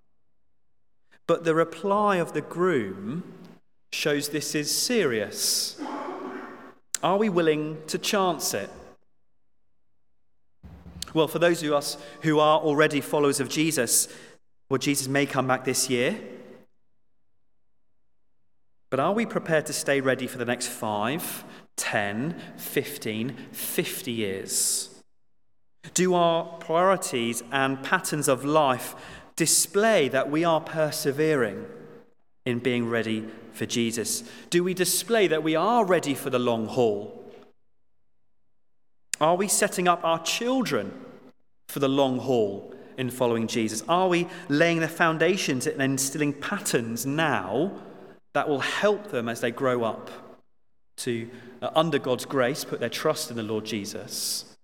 But 1.26 1.44
the 1.44 1.54
reply 1.54 2.16
of 2.16 2.32
the 2.32 2.40
groom 2.40 3.22
shows 3.92 4.30
this 4.30 4.54
is 4.54 4.74
serious. 4.74 5.80
Are 7.02 7.16
we 7.16 7.28
willing 7.28 7.78
to 7.88 7.98
chance 7.98 8.54
it? 8.54 8.70
Well, 11.18 11.26
for 11.26 11.40
those 11.40 11.64
of 11.64 11.72
us 11.72 11.98
who 12.22 12.38
are 12.38 12.60
already 12.60 13.00
followers 13.00 13.40
of 13.40 13.48
Jesus, 13.48 14.06
well, 14.70 14.78
Jesus 14.78 15.08
may 15.08 15.26
come 15.26 15.48
back 15.48 15.64
this 15.64 15.90
year. 15.90 16.16
But 18.88 19.00
are 19.00 19.12
we 19.12 19.26
prepared 19.26 19.66
to 19.66 19.72
stay 19.72 20.00
ready 20.00 20.28
for 20.28 20.38
the 20.38 20.44
next 20.44 20.68
5, 20.68 21.44
10, 21.76 22.40
15, 22.56 23.36
50 23.50 24.12
years? 24.12 24.90
Do 25.92 26.14
our 26.14 26.44
priorities 26.58 27.42
and 27.50 27.82
patterns 27.82 28.28
of 28.28 28.44
life 28.44 28.94
display 29.34 30.08
that 30.10 30.30
we 30.30 30.44
are 30.44 30.60
persevering 30.60 31.66
in 32.46 32.60
being 32.60 32.88
ready 32.88 33.26
for 33.50 33.66
Jesus? 33.66 34.22
Do 34.50 34.62
we 34.62 34.72
display 34.72 35.26
that 35.26 35.42
we 35.42 35.56
are 35.56 35.84
ready 35.84 36.14
for 36.14 36.30
the 36.30 36.38
long 36.38 36.68
haul? 36.68 37.28
Are 39.20 39.34
we 39.34 39.48
setting 39.48 39.88
up 39.88 40.04
our 40.04 40.22
children 40.22 41.06
for 41.68 41.78
the 41.78 41.88
long 41.88 42.18
haul 42.18 42.74
in 42.96 43.10
following 43.10 43.46
Jesus? 43.46 43.82
Are 43.88 44.08
we 44.08 44.26
laying 44.48 44.80
the 44.80 44.88
foundations 44.88 45.66
and 45.66 45.80
instilling 45.80 46.32
patterns 46.32 47.06
now 47.06 47.72
that 48.34 48.48
will 48.48 48.60
help 48.60 49.10
them 49.10 49.28
as 49.28 49.40
they 49.40 49.50
grow 49.50 49.84
up 49.84 50.10
to, 50.98 51.28
uh, 51.62 51.70
under 51.74 51.98
God's 51.98 52.24
grace, 52.24 52.64
put 52.64 52.80
their 52.80 52.88
trust 52.88 53.30
in 53.30 53.36
the 53.36 53.42
Lord 53.42 53.64
Jesus 53.64 54.56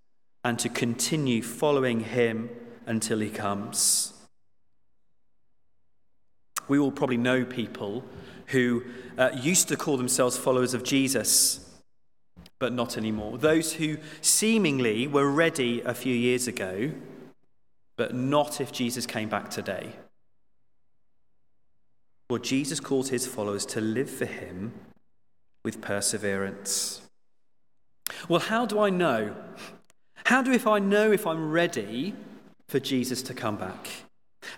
and 0.43 0.59
to 0.59 0.69
continue 0.69 1.43
following 1.43 2.01
him 2.01 2.51
until 2.87 3.21
he 3.21 3.31
comes? 3.31 4.12
We 6.67 6.79
all 6.79 6.93
probably 6.93 7.19
know 7.19 7.45
people 7.45 8.05
who 8.49 8.85
uh, 9.19 9.31
used 9.35 9.69
to 9.69 9.77
call 9.77 9.97
themselves 9.97 10.37
followers 10.37 10.75
of 10.75 10.83
Jesus 10.83 11.61
but 12.59 12.73
not 12.73 12.97
anymore. 12.97 13.38
Those 13.38 13.75
who 13.75 13.99
seemingly 14.21 15.07
were 15.07 15.31
ready 15.31 15.81
a 15.83 15.95
few 15.95 16.14
years 16.14 16.47
ago, 16.47 16.93
but 17.97 18.14
not 18.14 18.61
if 18.61 18.73
Jesus 18.73 19.07
came 19.07 19.29
back 19.29 19.51
today. 19.51 19.93
Well, 22.31 22.40
Jesus 22.40 22.81
calls 22.81 23.11
his 23.11 23.27
followers 23.27 23.67
to 23.67 23.81
live 23.81 24.11
for 24.11 24.25
him 24.25 24.73
with 25.64 25.81
perseverance. 25.81 27.03
Well, 28.29 28.40
how 28.40 28.67
do 28.67 28.81
I 28.81 28.90
know? 28.90 29.35
How 30.25 30.43
do 30.43 30.53
if 30.53 30.67
I 30.67 30.79
know 30.79 31.12
if 31.12 31.27
I'm 31.27 31.51
ready 31.51 32.14
for 32.69 32.81
Jesus 32.81 33.23
to 33.23 33.35
come 33.35 33.57
back? 33.57 33.88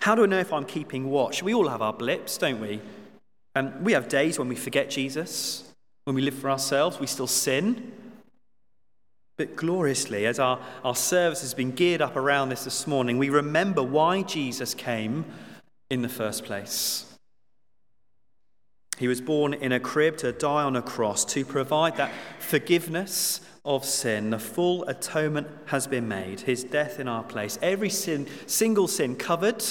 How 0.01 0.15
do 0.15 0.23
I 0.23 0.25
know 0.27 0.39
if 0.39 0.53
I'm 0.53 0.65
keeping 0.65 1.09
watch? 1.09 1.43
We 1.43 1.53
all 1.53 1.67
have 1.67 1.81
our 1.81 1.93
blips, 1.93 2.37
don't 2.37 2.61
we? 2.61 2.81
Um, 3.55 3.83
we 3.83 3.93
have 3.93 4.07
days 4.07 4.37
when 4.39 4.47
we 4.47 4.55
forget 4.55 4.89
Jesus. 4.89 5.66
When 6.07 6.15
we 6.15 6.21
live 6.21 6.35
for 6.35 6.49
ourselves, 6.49 7.01
we 7.01 7.05
still 7.05 7.27
sin. 7.27 7.91
But 9.35 9.57
gloriously, 9.57 10.25
as 10.25 10.39
our, 10.39 10.57
our 10.85 10.95
service 10.95 11.41
has 11.41 11.53
been 11.53 11.71
geared 11.71 12.01
up 12.01 12.15
around 12.15 12.47
this 12.47 12.63
this 12.63 12.87
morning, 12.87 13.17
we 13.17 13.27
remember 13.27 13.83
why 13.83 14.21
Jesus 14.21 14.73
came 14.73 15.25
in 15.89 16.03
the 16.03 16.07
first 16.07 16.45
place. 16.45 17.13
He 18.97 19.09
was 19.09 19.19
born 19.19 19.53
in 19.53 19.73
a 19.73 19.81
crib 19.81 20.15
to 20.19 20.31
die 20.31 20.63
on 20.63 20.77
a 20.77 20.81
cross 20.81 21.25
to 21.25 21.43
provide 21.43 21.97
that 21.97 22.13
forgiveness 22.39 23.41
of 23.65 23.83
sin. 23.83 24.29
The 24.29 24.39
full 24.39 24.85
atonement 24.85 25.49
has 25.65 25.87
been 25.87 26.07
made, 26.07 26.39
his 26.39 26.63
death 26.63 27.01
in 27.01 27.09
our 27.09 27.23
place. 27.23 27.59
Every 27.61 27.89
sin, 27.89 28.27
single 28.45 28.87
sin 28.87 29.17
covered 29.17 29.61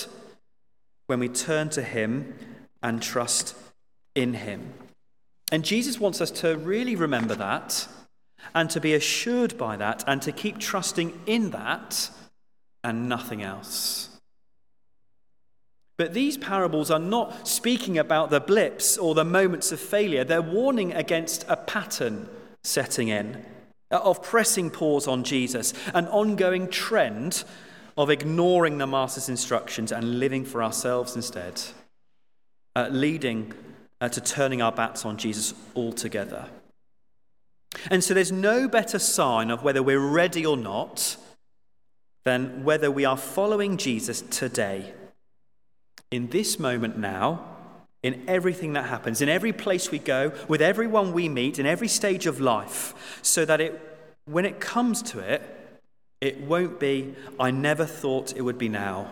when 1.07 1.19
we 1.19 1.31
turn 1.31 1.71
to 1.71 1.83
him 1.83 2.35
and 2.83 3.03
trust 3.03 3.57
in 4.15 4.35
him. 4.35 4.75
And 5.53 5.65
Jesus 5.65 6.01
wants 6.01 6.21
us 6.21 6.31
to 6.33 6.57
really 6.57 6.97
remember 6.97 7.35
that 7.35 7.89
and 8.55 8.69
to 8.71 8.81
be 8.81 8.95
assured 8.95 9.57
by 9.57 9.77
that 9.77 10.05
and 10.07 10.21
to 10.23 10.33
keep 10.33 10.59
trusting 10.59 11.21
in 11.27 11.51
that 11.51 12.11
and 12.83 13.09
nothing 13.09 13.43
else. 13.43 14.11
But 15.99 16.13
these 16.13 16.37
parables 16.37 16.91
are 16.91 16.99
not 16.99 17.49
speaking 17.49 17.97
about 17.97 18.31
the 18.31 18.41
blips 18.41 18.99
or 18.99 19.15
the 19.15 19.25
moments 19.25 19.73
of 19.73 19.81
failure. 19.81 20.25
They're 20.25 20.43
warning 20.43 20.93
against 20.93 21.45
a 21.49 21.57
pattern 21.57 22.29
setting 22.63 23.09
in 23.09 23.45
of 23.91 24.23
pressing 24.23 24.71
pause 24.71 25.07
on 25.07 25.25
Jesus, 25.25 25.73
an 25.95 26.07
ongoing 26.09 26.69
trend 26.69 27.45
of 27.97 28.11
ignoring 28.11 28.79
the 28.79 28.87
Master's 28.87 29.29
instructions 29.29 29.93
and 29.93 30.19
living 30.19 30.45
for 30.45 30.63
ourselves 30.63 31.17
instead, 31.17 31.63
uh, 32.75 32.89
leading 32.91 33.53
uh, 34.01 34.09
to 34.09 34.21
turning 34.21 34.63
our 34.63 34.73
backs 34.73 35.05
on 35.05 35.17
Jesus 35.17 35.55
altogether. 35.75 36.47
And 37.91 38.03
so 38.03 38.15
there's 38.15 38.33
no 38.33 38.69
better 38.69 38.99
sign 38.99 39.51
of 39.51 39.63
whether 39.63 39.83
we're 39.83 39.99
ready 39.99 40.45
or 40.45 40.57
not 40.57 41.17
than 42.25 42.65
whether 42.65 42.91
we 42.91 43.05
are 43.05 43.17
following 43.17 43.77
Jesus 43.77 44.21
today 44.23 44.93
in 46.11 46.29
this 46.29 46.59
moment 46.59 46.99
now, 46.99 47.45
in 48.03 48.25
everything 48.29 48.73
that 48.75 48.87
happens, 48.87 49.21
in 49.21 49.29
every 49.29 49.53
place 49.53 49.91
we 49.91 49.99
go, 49.99 50.33
with 50.49 50.63
everyone 50.63 51.13
we 51.13 51.29
meet, 51.29 51.59
in 51.59 51.67
every 51.67 51.89
stage 51.89 52.27
of 52.27 52.41
life, 52.41 53.21
so 53.23 53.45
that 53.45 53.61
it, 53.61 53.81
when 54.25 54.45
it 54.45 54.61
comes 54.61 55.03
to 55.03 55.19
it, 55.19 55.43
it 56.21 56.41
won't 56.41 56.81
be, 56.81 57.15
I 57.39 57.51
never 57.51 57.85
thought 57.85 58.37
it 58.37 58.43
would 58.43 58.59
be 58.59 58.69
now. 58.69 59.11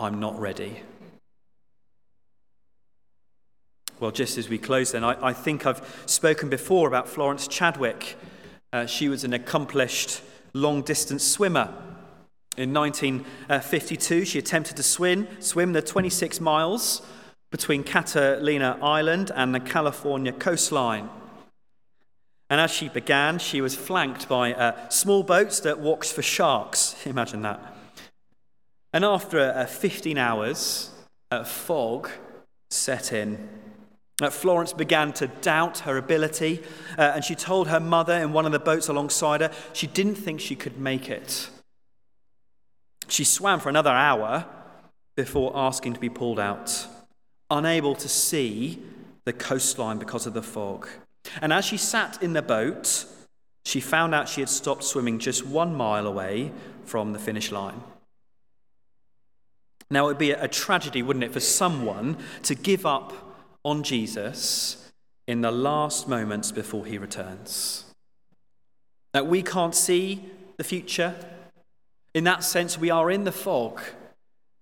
I'm 0.00 0.20
not 0.20 0.38
ready. 0.38 0.82
Well, 3.98 4.10
just 4.10 4.36
as 4.36 4.48
we 4.48 4.58
close, 4.58 4.92
then, 4.92 5.04
I, 5.04 5.28
I 5.28 5.32
think 5.32 5.64
I've 5.64 6.02
spoken 6.04 6.50
before 6.50 6.86
about 6.86 7.08
Florence 7.08 7.48
Chadwick. 7.48 8.18
Uh, 8.72 8.84
she 8.84 9.08
was 9.08 9.24
an 9.24 9.32
accomplished 9.32 10.20
long 10.52 10.82
distance 10.82 11.24
swimmer. 11.24 11.72
In 12.58 12.74
1952, 12.74 14.26
she 14.26 14.38
attempted 14.38 14.76
to 14.76 14.82
swim, 14.82 15.28
swim 15.40 15.72
the 15.72 15.80
26 15.80 16.40
miles 16.40 17.00
between 17.50 17.82
Catalina 17.84 18.78
Island 18.82 19.30
and 19.34 19.54
the 19.54 19.60
California 19.60 20.32
coastline. 20.32 21.08
And 22.50 22.60
as 22.60 22.70
she 22.70 22.88
began, 22.88 23.38
she 23.38 23.60
was 23.60 23.74
flanked 23.74 24.28
by 24.28 24.52
uh, 24.52 24.88
small 24.90 25.22
boats 25.22 25.60
that 25.60 25.80
walked 25.80 26.12
for 26.12 26.22
sharks. 26.22 26.96
Imagine 27.06 27.42
that. 27.42 27.60
And 28.92 29.04
after 29.04 29.40
uh, 29.40 29.66
15 29.66 30.16
hours, 30.18 30.90
uh, 31.30 31.44
fog 31.44 32.10
set 32.70 33.12
in. 33.12 33.48
Florence 34.30 34.72
began 34.72 35.12
to 35.12 35.26
doubt 35.26 35.80
her 35.80 35.98
ability, 35.98 36.62
uh, 36.96 37.12
and 37.14 37.24
she 37.24 37.34
told 37.34 37.68
her 37.68 37.80
mother 37.80 38.14
in 38.14 38.32
one 38.32 38.46
of 38.46 38.52
the 38.52 38.58
boats 38.58 38.88
alongside 38.88 39.42
her 39.42 39.50
she 39.74 39.86
didn't 39.86 40.14
think 40.14 40.40
she 40.40 40.56
could 40.56 40.78
make 40.78 41.10
it. 41.10 41.50
She 43.08 43.24
swam 43.24 43.60
for 43.60 43.68
another 43.68 43.90
hour 43.90 44.46
before 45.16 45.52
asking 45.54 45.94
to 45.94 46.00
be 46.00 46.08
pulled 46.08 46.40
out, 46.40 46.86
unable 47.50 47.94
to 47.94 48.08
see 48.08 48.82
the 49.24 49.32
coastline 49.32 49.98
because 49.98 50.26
of 50.26 50.32
the 50.32 50.42
fog. 50.42 50.88
And 51.42 51.52
as 51.52 51.64
she 51.64 51.76
sat 51.76 52.22
in 52.22 52.32
the 52.32 52.42
boat, 52.42 53.04
she 53.64 53.80
found 53.80 54.14
out 54.14 54.28
she 54.28 54.40
had 54.40 54.48
stopped 54.48 54.84
swimming 54.84 55.18
just 55.18 55.44
one 55.44 55.74
mile 55.74 56.06
away 56.06 56.52
from 56.84 57.12
the 57.12 57.18
finish 57.18 57.52
line. 57.52 57.82
Now, 59.90 60.04
it 60.04 60.08
would 60.08 60.18
be 60.18 60.32
a 60.32 60.48
tragedy, 60.48 61.02
wouldn't 61.02 61.24
it, 61.24 61.32
for 61.32 61.40
someone 61.40 62.16
to 62.44 62.54
give 62.54 62.86
up 62.86 63.12
on 63.66 63.82
Jesus 63.82 64.92
in 65.26 65.40
the 65.40 65.50
last 65.50 66.06
moments 66.06 66.52
before 66.52 66.86
he 66.86 66.98
returns. 66.98 67.84
That 69.12 69.26
we 69.26 69.42
can't 69.42 69.74
see 69.74 70.24
the 70.56 70.62
future, 70.62 71.16
in 72.14 72.22
that 72.24 72.44
sense, 72.44 72.78
we 72.78 72.90
are 72.90 73.10
in 73.10 73.24
the 73.24 73.32
fog 73.32 73.80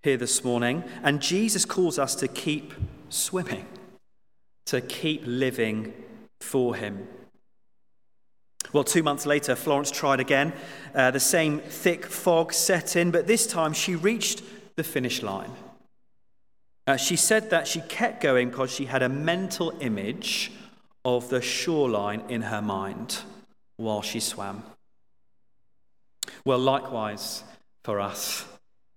here 0.02 0.16
this 0.16 0.42
morning, 0.42 0.84
and 1.02 1.20
Jesus 1.20 1.66
calls 1.66 1.98
us 1.98 2.14
to 2.16 2.28
keep 2.28 2.72
swimming, 3.10 3.66
to 4.66 4.80
keep 4.80 5.22
living 5.26 5.92
for 6.40 6.74
Him. 6.74 7.06
Well, 8.72 8.84
two 8.84 9.02
months 9.02 9.26
later, 9.26 9.54
Florence 9.54 9.90
tried 9.90 10.18
again. 10.18 10.54
Uh, 10.94 11.10
the 11.10 11.20
same 11.20 11.60
thick 11.60 12.06
fog 12.06 12.54
set 12.54 12.96
in, 12.96 13.10
but 13.10 13.26
this 13.26 13.46
time 13.46 13.74
she 13.74 13.94
reached 13.94 14.42
the 14.76 14.82
finish 14.82 15.22
line. 15.22 15.52
Uh, 16.86 16.96
she 16.96 17.16
said 17.16 17.50
that 17.50 17.66
she 17.66 17.80
kept 17.80 18.20
going 18.20 18.50
because 18.50 18.70
she 18.70 18.84
had 18.84 19.02
a 19.02 19.08
mental 19.08 19.72
image 19.80 20.52
of 21.04 21.28
the 21.30 21.40
shoreline 21.40 22.22
in 22.28 22.42
her 22.42 22.60
mind 22.60 23.22
while 23.76 24.02
she 24.02 24.20
swam. 24.20 24.62
Well, 26.44 26.58
likewise 26.58 27.42
for 27.84 28.00
us. 28.00 28.44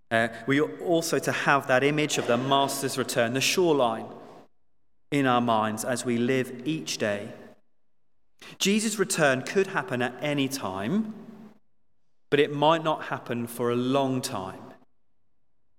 Uh, 0.09 0.29
we 0.45 0.59
are 0.59 0.71
also 0.79 1.19
to 1.19 1.31
have 1.31 1.67
that 1.67 1.83
image 1.83 2.17
of 2.17 2.27
the 2.27 2.37
Master's 2.37 2.97
return, 2.97 3.33
the 3.33 3.41
shoreline, 3.41 4.05
in 5.11 5.25
our 5.25 5.41
minds 5.41 5.83
as 5.83 6.05
we 6.05 6.17
live 6.17 6.61
each 6.65 6.97
day. 6.97 7.29
Jesus' 8.59 8.99
return 8.99 9.41
could 9.41 9.67
happen 9.67 10.01
at 10.01 10.13
any 10.21 10.47
time, 10.47 11.13
but 12.29 12.39
it 12.39 12.53
might 12.53 12.83
not 12.83 13.05
happen 13.05 13.47
for 13.47 13.71
a 13.71 13.75
long 13.75 14.21
time. 14.21 14.61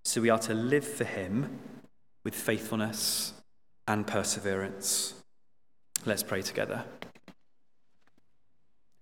So 0.04 0.20
we 0.20 0.30
are 0.30 0.38
to 0.40 0.54
live 0.54 0.86
for 0.86 1.04
Him 1.04 1.58
with 2.24 2.34
faithfulness 2.34 3.32
and 3.86 4.06
perseverance. 4.06 5.14
Let's 6.04 6.22
pray 6.22 6.42
together. 6.42 6.84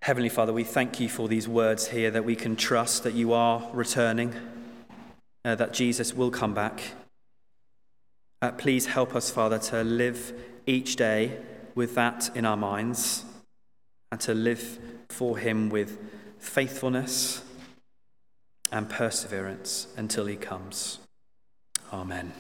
Heavenly 0.03 0.29
Father, 0.29 0.53
we 0.53 0.63
thank 0.63 1.01
you 1.01 1.09
for 1.09 1.27
these 1.27 1.49
words 1.49 1.89
here 1.89 2.13
that 2.13 2.25
we 2.25 2.37
can 2.37 2.55
trust 2.55 3.03
that 3.03 3.15
you 3.15 3.33
are 3.33 3.69
returning, 3.73 4.35
uh, 5.45 5.57
that 5.57 5.73
Jesus 5.73 6.15
will 6.15 6.31
come 6.31 6.55
back. 6.55 6.81
Uh, 8.41 8.53
please 8.53 8.87
help 8.87 9.17
us, 9.17 9.31
Father, 9.31 9.59
to 9.59 9.83
live 9.83 10.33
each 10.67 10.95
day 10.95 11.37
with 11.75 11.95
that 11.97 12.31
in 12.37 12.45
our 12.45 12.57
minds 12.57 13.25
and 14.13 14.21
to 14.21 14.35
live 14.35 14.79
for 15.09 15.39
Him 15.39 15.71
with 15.71 15.99
faithfulness 16.39 17.43
and 18.71 18.89
perseverance 18.89 19.89
until 19.97 20.27
He 20.27 20.37
comes. 20.37 21.01
Amen. 21.93 22.33